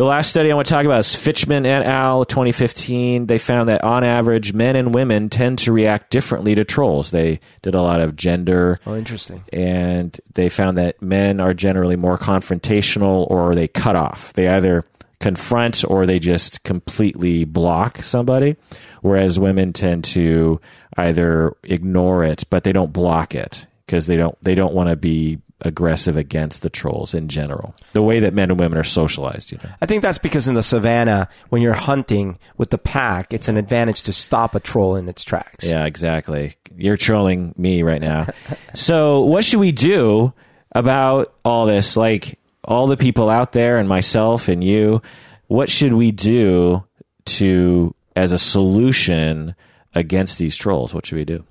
[0.00, 2.24] The last study I want to talk about is Fichman et al.
[2.24, 3.26] 2015.
[3.26, 7.10] They found that on average, men and women tend to react differently to trolls.
[7.10, 9.44] They did a lot of gender Oh, interesting.
[9.52, 14.32] and they found that men are generally more confrontational or they cut off.
[14.32, 14.86] They either
[15.18, 18.56] confront or they just completely block somebody,
[19.02, 20.62] whereas women tend to
[20.96, 24.96] either ignore it, but they don't block it because they don't they don't want to
[24.96, 27.74] be aggressive against the trolls in general.
[27.92, 29.70] The way that men and women are socialized, you know.
[29.80, 33.56] I think that's because in the savannah, when you're hunting with the pack, it's an
[33.56, 35.66] advantage to stop a troll in its tracks.
[35.66, 36.56] Yeah, exactly.
[36.76, 38.26] You're trolling me right now.
[38.74, 40.32] so, what should we do
[40.72, 41.96] about all this?
[41.96, 45.02] Like, all the people out there, and myself and you,
[45.48, 46.84] what should we do
[47.24, 49.54] to, as a solution
[49.94, 50.94] against these trolls?
[50.94, 51.44] What should we do?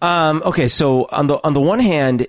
[0.00, 2.28] Um, okay, so on the on the one hand,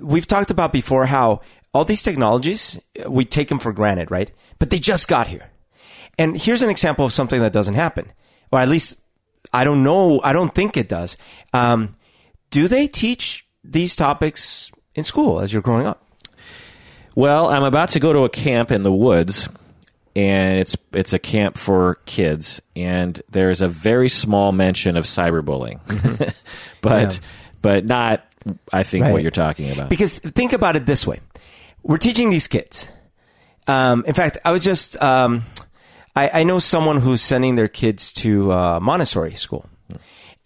[0.00, 1.40] we've talked about before how
[1.72, 4.30] all these technologies we take them for granted, right?
[4.58, 5.50] But they just got here.
[6.18, 8.12] And here's an example of something that doesn't happen,
[8.52, 8.98] or at least
[9.52, 10.20] I don't know.
[10.22, 11.16] I don't think it does.
[11.52, 11.96] Um,
[12.50, 16.04] do they teach these topics in school as you're growing up?
[17.14, 19.48] Well, I'm about to go to a camp in the woods,
[20.14, 25.80] and it's it's a camp for kids, and there's a very small mention of cyberbullying,
[26.82, 27.18] but Yeah.
[27.62, 28.26] but not.
[28.72, 29.12] I think Right.
[29.12, 29.88] what you're talking about.
[29.90, 31.20] Because think about it this way:
[31.82, 32.88] we're teaching these kids.
[33.66, 35.42] Um, in fact, I was just um,
[36.16, 39.66] I, I know someone who's sending their kids to uh, Montessori school,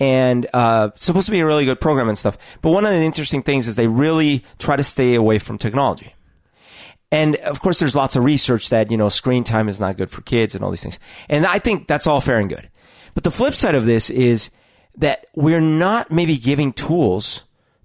[0.01, 2.37] and uh, supposed to be a really good program and stuff.
[2.63, 6.15] But one of the interesting things is they really try to stay away from technology.
[7.13, 10.11] And of course, there's lots of research that, you know, screen time is not good
[10.11, 10.99] for kids and all these things.
[11.29, 12.69] And I think that's all fair and good.
[13.15, 14.51] But the flip side of this is
[14.97, 17.45] that we're not maybe giving tools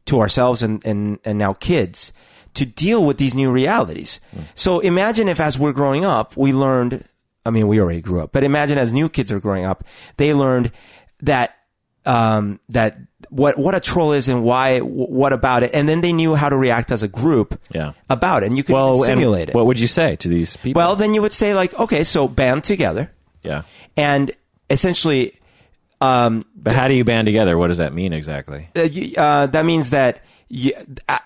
[0.09, 2.11] to ourselves and, and, and now kids
[2.55, 4.19] to deal with these new realities.
[4.55, 7.03] So imagine if as we're growing up, we learned,
[7.45, 9.83] I mean, we already grew up, but imagine as new kids are growing up,
[10.17, 10.71] they learned
[11.21, 11.55] that
[12.05, 12.97] um, that
[13.29, 16.49] what what a troll is and why what about it, and then they knew how
[16.49, 17.91] to react as a group Yeah.
[18.09, 19.53] about it, and you could Well, simulate it.
[19.55, 20.79] what would you say to these people?
[20.79, 23.11] well, then you would say like, okay, so band together,
[23.43, 23.63] yeah.
[23.97, 24.31] and
[24.71, 25.33] essentially,
[26.01, 27.57] um, But how do you band together?
[27.57, 28.69] What does that mean exactly?
[28.75, 30.73] uh, you- uh, that means that you,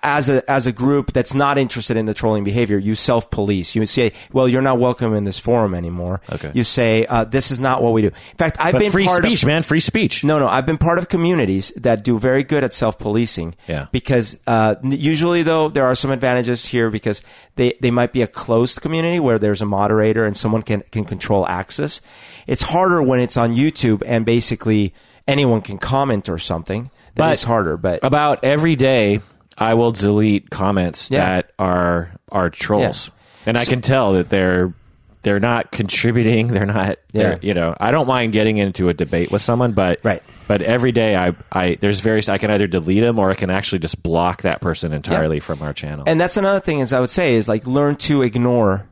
[0.03, 3.73] as a as a group that's not interested in the trolling behavior, you self police.
[3.73, 6.51] You say, "Well, you're not welcome in this forum anymore." Okay.
[6.53, 9.05] You say, uh, "This is not what we do." In fact, I've But been free
[9.05, 9.63] part speech, of, man.
[9.63, 10.25] Free speech.
[10.25, 13.55] No, no, I've been part of communities that do very good at self policing.
[13.67, 13.87] Yeah.
[13.93, 17.21] Because uh, usually, though, there are some advantages here because
[17.55, 21.05] they, they might be a closed community where there's a moderator and someone can, can
[21.05, 22.01] control access.
[22.45, 24.93] It's harder when it's on YouTube and basically
[25.27, 26.89] anyone can comment or something.
[27.15, 29.21] But- is harder, but About every day,
[29.57, 31.25] I will delete comments Yeah.
[31.25, 33.11] that are are trolls,
[33.45, 34.73] and I can tell that they're
[35.21, 36.47] they're not contributing.
[36.47, 36.97] They're not.
[37.13, 40.21] They're, You know, I don't mind getting into a debate with someone, but Right.
[40.47, 42.27] But every day, I I there's various.
[42.29, 45.61] I can either delete them or I can actually just block that person entirely from
[45.61, 46.03] our channel.
[46.07, 48.89] And that's another thing is I would say is like learn to ignore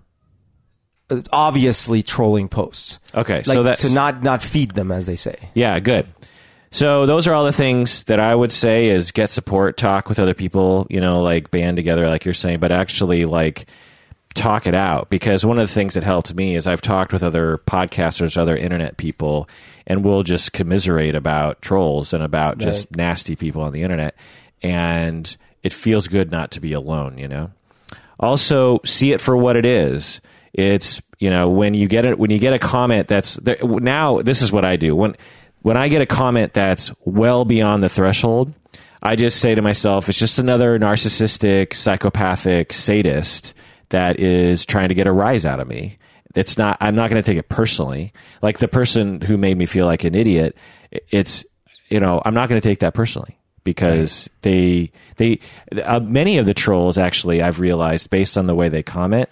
[1.09, 2.99] uh, obviously trolling posts.
[3.13, 5.35] okay, Like so that's to not not feed them as they say.
[5.53, 6.05] Yeah, good.
[6.71, 10.19] So those are all the things that I would say is get support, talk with
[10.19, 13.65] other people, you know, like band together, like you're saying, but actually like
[14.33, 15.09] talk it out.
[15.09, 18.55] Because one of the things that helped me is I've talked with other podcasters, other
[18.55, 19.49] internet people,
[19.85, 24.15] and we'll just commiserate about trolls and about just nasty people on the internet.
[24.63, 27.51] And it feels good not to be alone, you know?
[28.21, 30.21] also see it for what it is.
[30.53, 34.21] It's you know when you get it when you get a comment that's there, now
[34.21, 35.15] this is what I do when
[35.61, 38.53] when I get a comment that's well beyond the threshold.
[39.03, 43.55] I just say to myself, it's just another narcissistic, psychopathic sadist
[43.89, 45.97] that is trying to get a rise out of me.
[46.35, 46.77] It's not.
[46.79, 48.13] I'm not going to take it personally.
[48.41, 50.55] Like the person who made me feel like an idiot.
[51.09, 51.43] It's
[51.89, 55.39] you know I'm not going to take that personally because they they
[55.83, 59.29] uh, many of the trolls actually I've realized based on the way they comment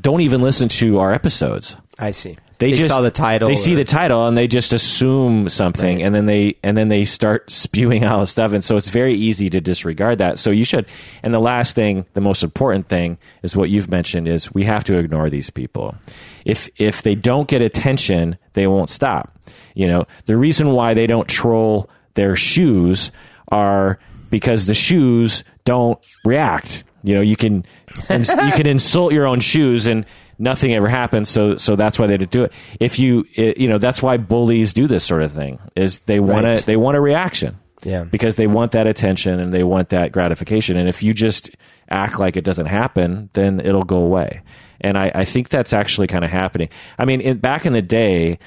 [0.00, 1.76] don't even listen to our episodes.
[1.98, 2.36] I see.
[2.58, 3.48] They, just saw the title.
[3.48, 7.04] They see the title and they just assume something, and then they and then they
[7.04, 10.38] start spewing all this stuff, and so it's very easy to disregard that.
[10.38, 10.86] So you should.
[11.22, 14.84] And the last thing, the most important thing, is what you've mentioned: is we have
[14.84, 15.96] to ignore these people.
[16.44, 19.38] If if they don't get attention, they won't stop.
[19.74, 23.12] You know, the reason why they don't troll their shoes
[23.48, 23.98] are
[24.30, 26.84] because the shoes don't react.
[27.02, 27.64] You know, you can
[28.10, 30.06] you can insult your own shoes and
[30.38, 31.28] nothing ever happens.
[31.28, 32.52] So so that's why they didn't do it.
[32.80, 36.20] If you it, you know that's why bullies do this sort of thing is they
[36.20, 36.58] want Right.
[36.58, 37.58] to they want a reaction.
[37.84, 38.04] Yeah.
[38.04, 40.76] Because they want that attention and they want that gratification.
[40.76, 41.50] And if you just
[41.88, 44.40] act like it doesn't happen, then it'll go away.
[44.80, 46.68] And I, I think that's actually kind of happening.
[46.98, 48.38] I mean, in, back in the day,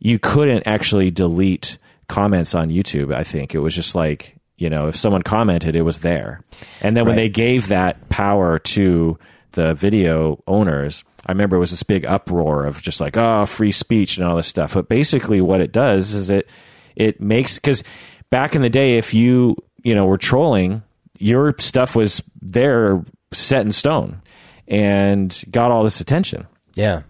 [0.00, 1.78] you couldn't actually delete
[2.08, 3.14] comments on YouTube.
[3.14, 6.40] I think it was just like, you know, if someone commented, it was there.
[6.80, 7.24] And then when Right.
[7.24, 9.18] they gave that power to
[9.52, 13.72] the video owners, I remember it was this big uproar of just like, oh, free
[13.72, 14.74] speech and all this stuff.
[14.74, 16.48] But basically, what it does is it
[16.96, 17.82] it makes because
[18.30, 20.82] back in the day, if you you know were trolling,
[21.18, 23.02] your stuff was there
[23.32, 24.22] set in stone
[24.66, 26.46] and got all this attention.
[26.74, 27.02] Yeah.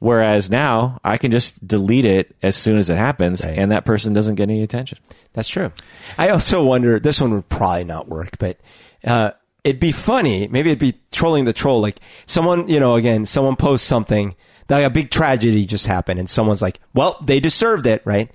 [0.00, 3.56] Whereas now I can just delete it as soon as it happens, Right.
[3.58, 4.98] and that person doesn't get any attention.
[5.32, 5.72] That's true.
[6.18, 8.58] I also wonder, this one would probably not work, but
[9.04, 9.30] uh,
[9.62, 10.46] it'd be funny.
[10.48, 11.80] Maybe it'd be trolling the troll.
[11.80, 14.34] Like someone, you know, again, someone posts something,
[14.68, 18.30] like a big tragedy just happened, and someone's like, well, they deserved it, right?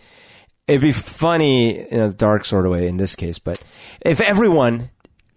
[0.67, 3.63] It'd be funny in a dark sort of way in this case, but
[4.01, 4.89] if everyone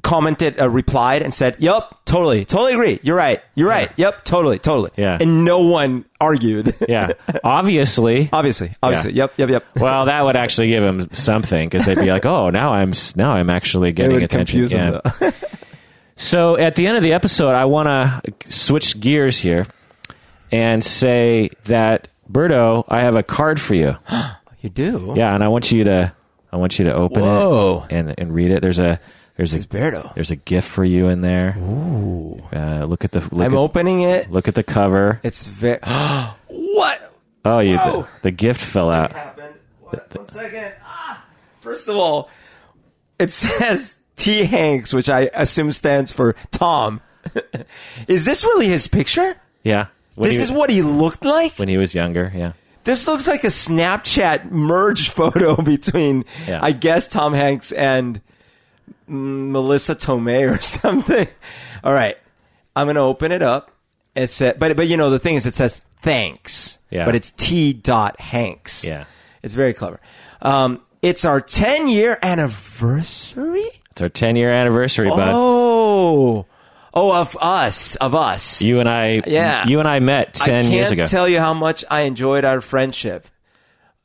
[0.03, 2.99] commented, uh, replied, and said, "Yep, totally, totally agree.
[3.03, 3.41] You're right.
[3.55, 3.91] You're right.
[3.97, 5.19] Yep, totally, totally." Yeah.
[5.21, 6.75] and no one argued.
[6.89, 7.13] Yeah,
[7.45, 8.29] obviously.
[8.33, 9.13] obviously, obviously.
[9.15, 9.65] Yep, yep, yep.
[9.77, 13.33] Well, that would actually give them something because they'd be like, "Oh, now I'm now
[13.33, 15.01] I'm actually getting attention." Yeah.
[16.23, 19.67] So at the end of the episode, I want to switch gears here
[20.53, 23.97] and say that Berto, I have a card for you.
[24.61, 25.15] you do.
[25.17, 26.13] Yeah, and I want you to
[26.53, 27.87] I want you to open Whoa.
[27.91, 28.63] it and, and read it.
[28.63, 29.01] There's a
[29.37, 30.15] there's a Berto.
[30.15, 31.57] there's a gift for you in there.
[31.59, 32.41] Ooh.
[32.53, 34.31] Uh, look at the look I'm at, opening it.
[34.31, 35.19] look at the cover.
[35.25, 35.81] It's very.
[36.47, 37.13] what
[37.45, 39.11] Oh, you the, the gift fell out.
[39.11, 39.55] happened?
[39.81, 40.15] What?
[40.15, 40.73] One second.
[40.85, 41.25] Ah!
[41.61, 42.31] First of all,
[43.19, 44.45] it says T.
[44.45, 47.01] Hanks, which I assume stands for Tom.
[48.09, 49.35] is this really his picture?
[49.63, 49.87] Yeah.
[50.15, 51.59] When this is what he looked like.
[51.59, 52.31] when he was younger.
[52.35, 52.53] Yeah.
[52.85, 56.59] This looks like a Snapchat merge photo between, Yeah.
[56.63, 58.21] I guess, Tom Hanks and
[59.07, 61.27] Melissa Tomei or something.
[61.85, 62.17] All right,
[62.77, 63.71] I'm gonna open it up.
[64.15, 66.79] It said, but but you know the thing is, it says thanks.
[66.91, 67.05] Yeah.
[67.07, 67.73] But it's T.
[67.73, 68.85] Dot Hanks.
[68.85, 69.05] Yeah.
[69.43, 70.01] It's very clever.
[70.43, 73.65] Um, It's our 10 year anniversary.
[73.93, 75.33] It's our 10 year anniversary, bud.
[75.35, 76.47] Oh,
[76.95, 78.63] oh, of us, of us.
[78.63, 79.67] You and I, Yeah.
[79.67, 81.05] you and I met 10 I can't years ago.
[81.05, 83.29] tell you how much I enjoyed our friendship.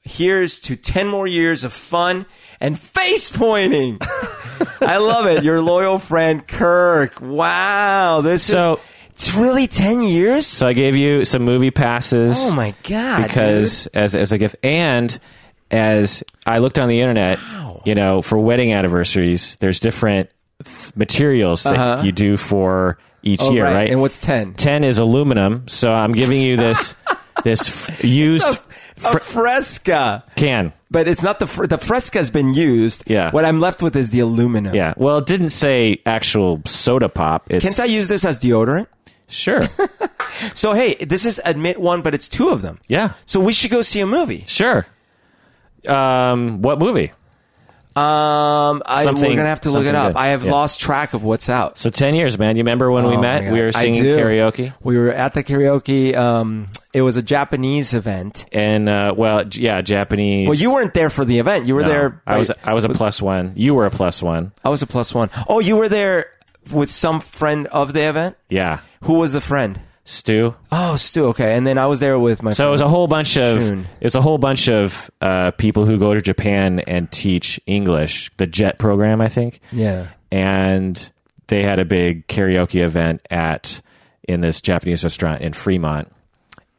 [0.01, 2.25] Here's to 10 more years of fun
[2.59, 3.97] and face pointing.
[4.81, 5.43] I love it.
[5.43, 7.19] Your loyal friend, Kirk.
[7.21, 8.19] Wow.
[8.21, 8.79] This So- is,
[9.11, 10.45] it's really 10 years?
[10.47, 12.35] so I gave you some movie passes.
[12.39, 13.23] Oh my God.
[13.23, 15.17] because as as a gift and
[15.71, 17.39] as I looked on the internet,
[17.88, 20.29] you know, for wedding anniversaries, there's different
[20.63, 22.03] th- materials that Uh-huh.
[22.03, 23.41] you do for each.
[23.41, 23.73] Oh, year, right.
[23.75, 23.89] right?
[23.89, 24.53] And what's 10?
[24.55, 26.93] 10 is aluminum, so I'm giving you this
[27.43, 28.45] this f- used
[29.03, 30.23] A fresca.
[30.35, 30.73] can.
[30.89, 33.03] But it's not the fr- the fresca's been used.
[33.07, 33.31] Yeah.
[33.31, 34.73] What I'm left with is the aluminum.
[34.75, 34.93] Yeah.
[34.97, 37.47] Well, it didn't say actual soda pop.
[37.51, 38.88] It's Can't I use this as deodorant?
[39.27, 39.61] sure.
[40.53, 42.77] So hey, this is admit one, but it's two of them.
[42.88, 43.13] Yeah.
[43.25, 44.43] So we should go see a movie.
[44.45, 44.85] Sure.
[45.88, 47.11] Um, what movie?
[47.97, 50.13] Um, I, we're Something- gonna have to look it something up.
[50.13, 50.19] good.
[50.19, 50.51] I have Yeah.
[50.51, 51.77] lost track of what's out.
[51.77, 52.55] So 10 years, man.
[52.55, 53.51] You remember when we Oh, met?
[53.51, 54.17] We were I singing do.
[54.17, 54.73] karaoke.
[54.83, 56.15] We were at the karaoke.
[56.15, 58.45] Um, it was a Japanese event.
[58.51, 60.47] And uh, well, j- yeah, Japanese.
[60.47, 61.65] Well, you weren't there for the event.
[61.65, 62.21] You were No, there.
[62.27, 63.53] I was I was a plus one.
[63.55, 64.51] You were a plus one.
[64.63, 65.29] I was a plus one.
[65.47, 66.27] Oh, you were there
[66.71, 68.35] with some friend of the event.
[68.49, 69.79] Yeah, Who was the friend?
[70.10, 70.55] Stu.
[70.72, 71.26] Oh, Stu.
[71.28, 72.51] Okay, and then I was there with my.
[72.51, 73.88] So it was a whole bunch of Shun.
[73.99, 78.32] it was a whole bunch of uh, people who go to Japan and teach English,
[78.38, 79.60] the JET program, I think.
[79.72, 80.08] yeah.
[80.32, 81.12] And
[81.47, 83.82] they had a big karaoke event at
[84.28, 86.10] in this Japanese restaurant in Fremont,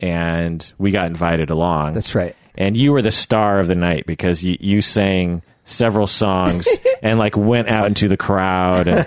[0.01, 1.95] and we got invited along.
[1.95, 2.35] That's right.
[2.57, 6.67] and you were the star of the night because you, you sang several songs
[7.03, 9.07] and like went out into the crowd and,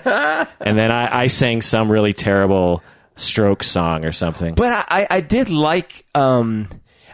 [0.60, 2.84] and then I, I sang some really terrible
[3.16, 6.68] stroke song or something But I, I, I did like um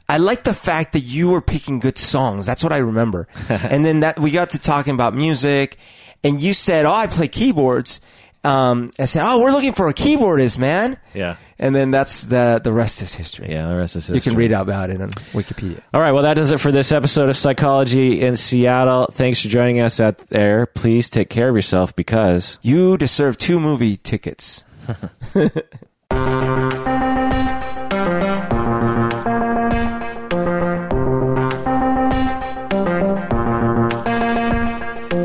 [0.09, 2.45] I like the fact that you were picking good songs.
[2.45, 3.27] That's what I remember.
[3.49, 5.75] and then that we got to talking about music
[6.23, 7.99] and you said, Oh, I play keyboards.
[8.43, 10.97] Um I said, Oh, we're looking for a keyboardist, man.
[11.13, 13.47] yeah And then that's the the rest is history.
[13.49, 14.15] yeah the rest is history.
[14.15, 15.81] You can read about it on Wikipedia.
[15.93, 19.49] all right well that does it for this episode of psychology in seattle thanks for
[19.49, 24.63] joining us out there please take care of yourself because You deserve two movie tickets.
[24.88, 24.93] 呵
[25.33, 25.77] 呵呵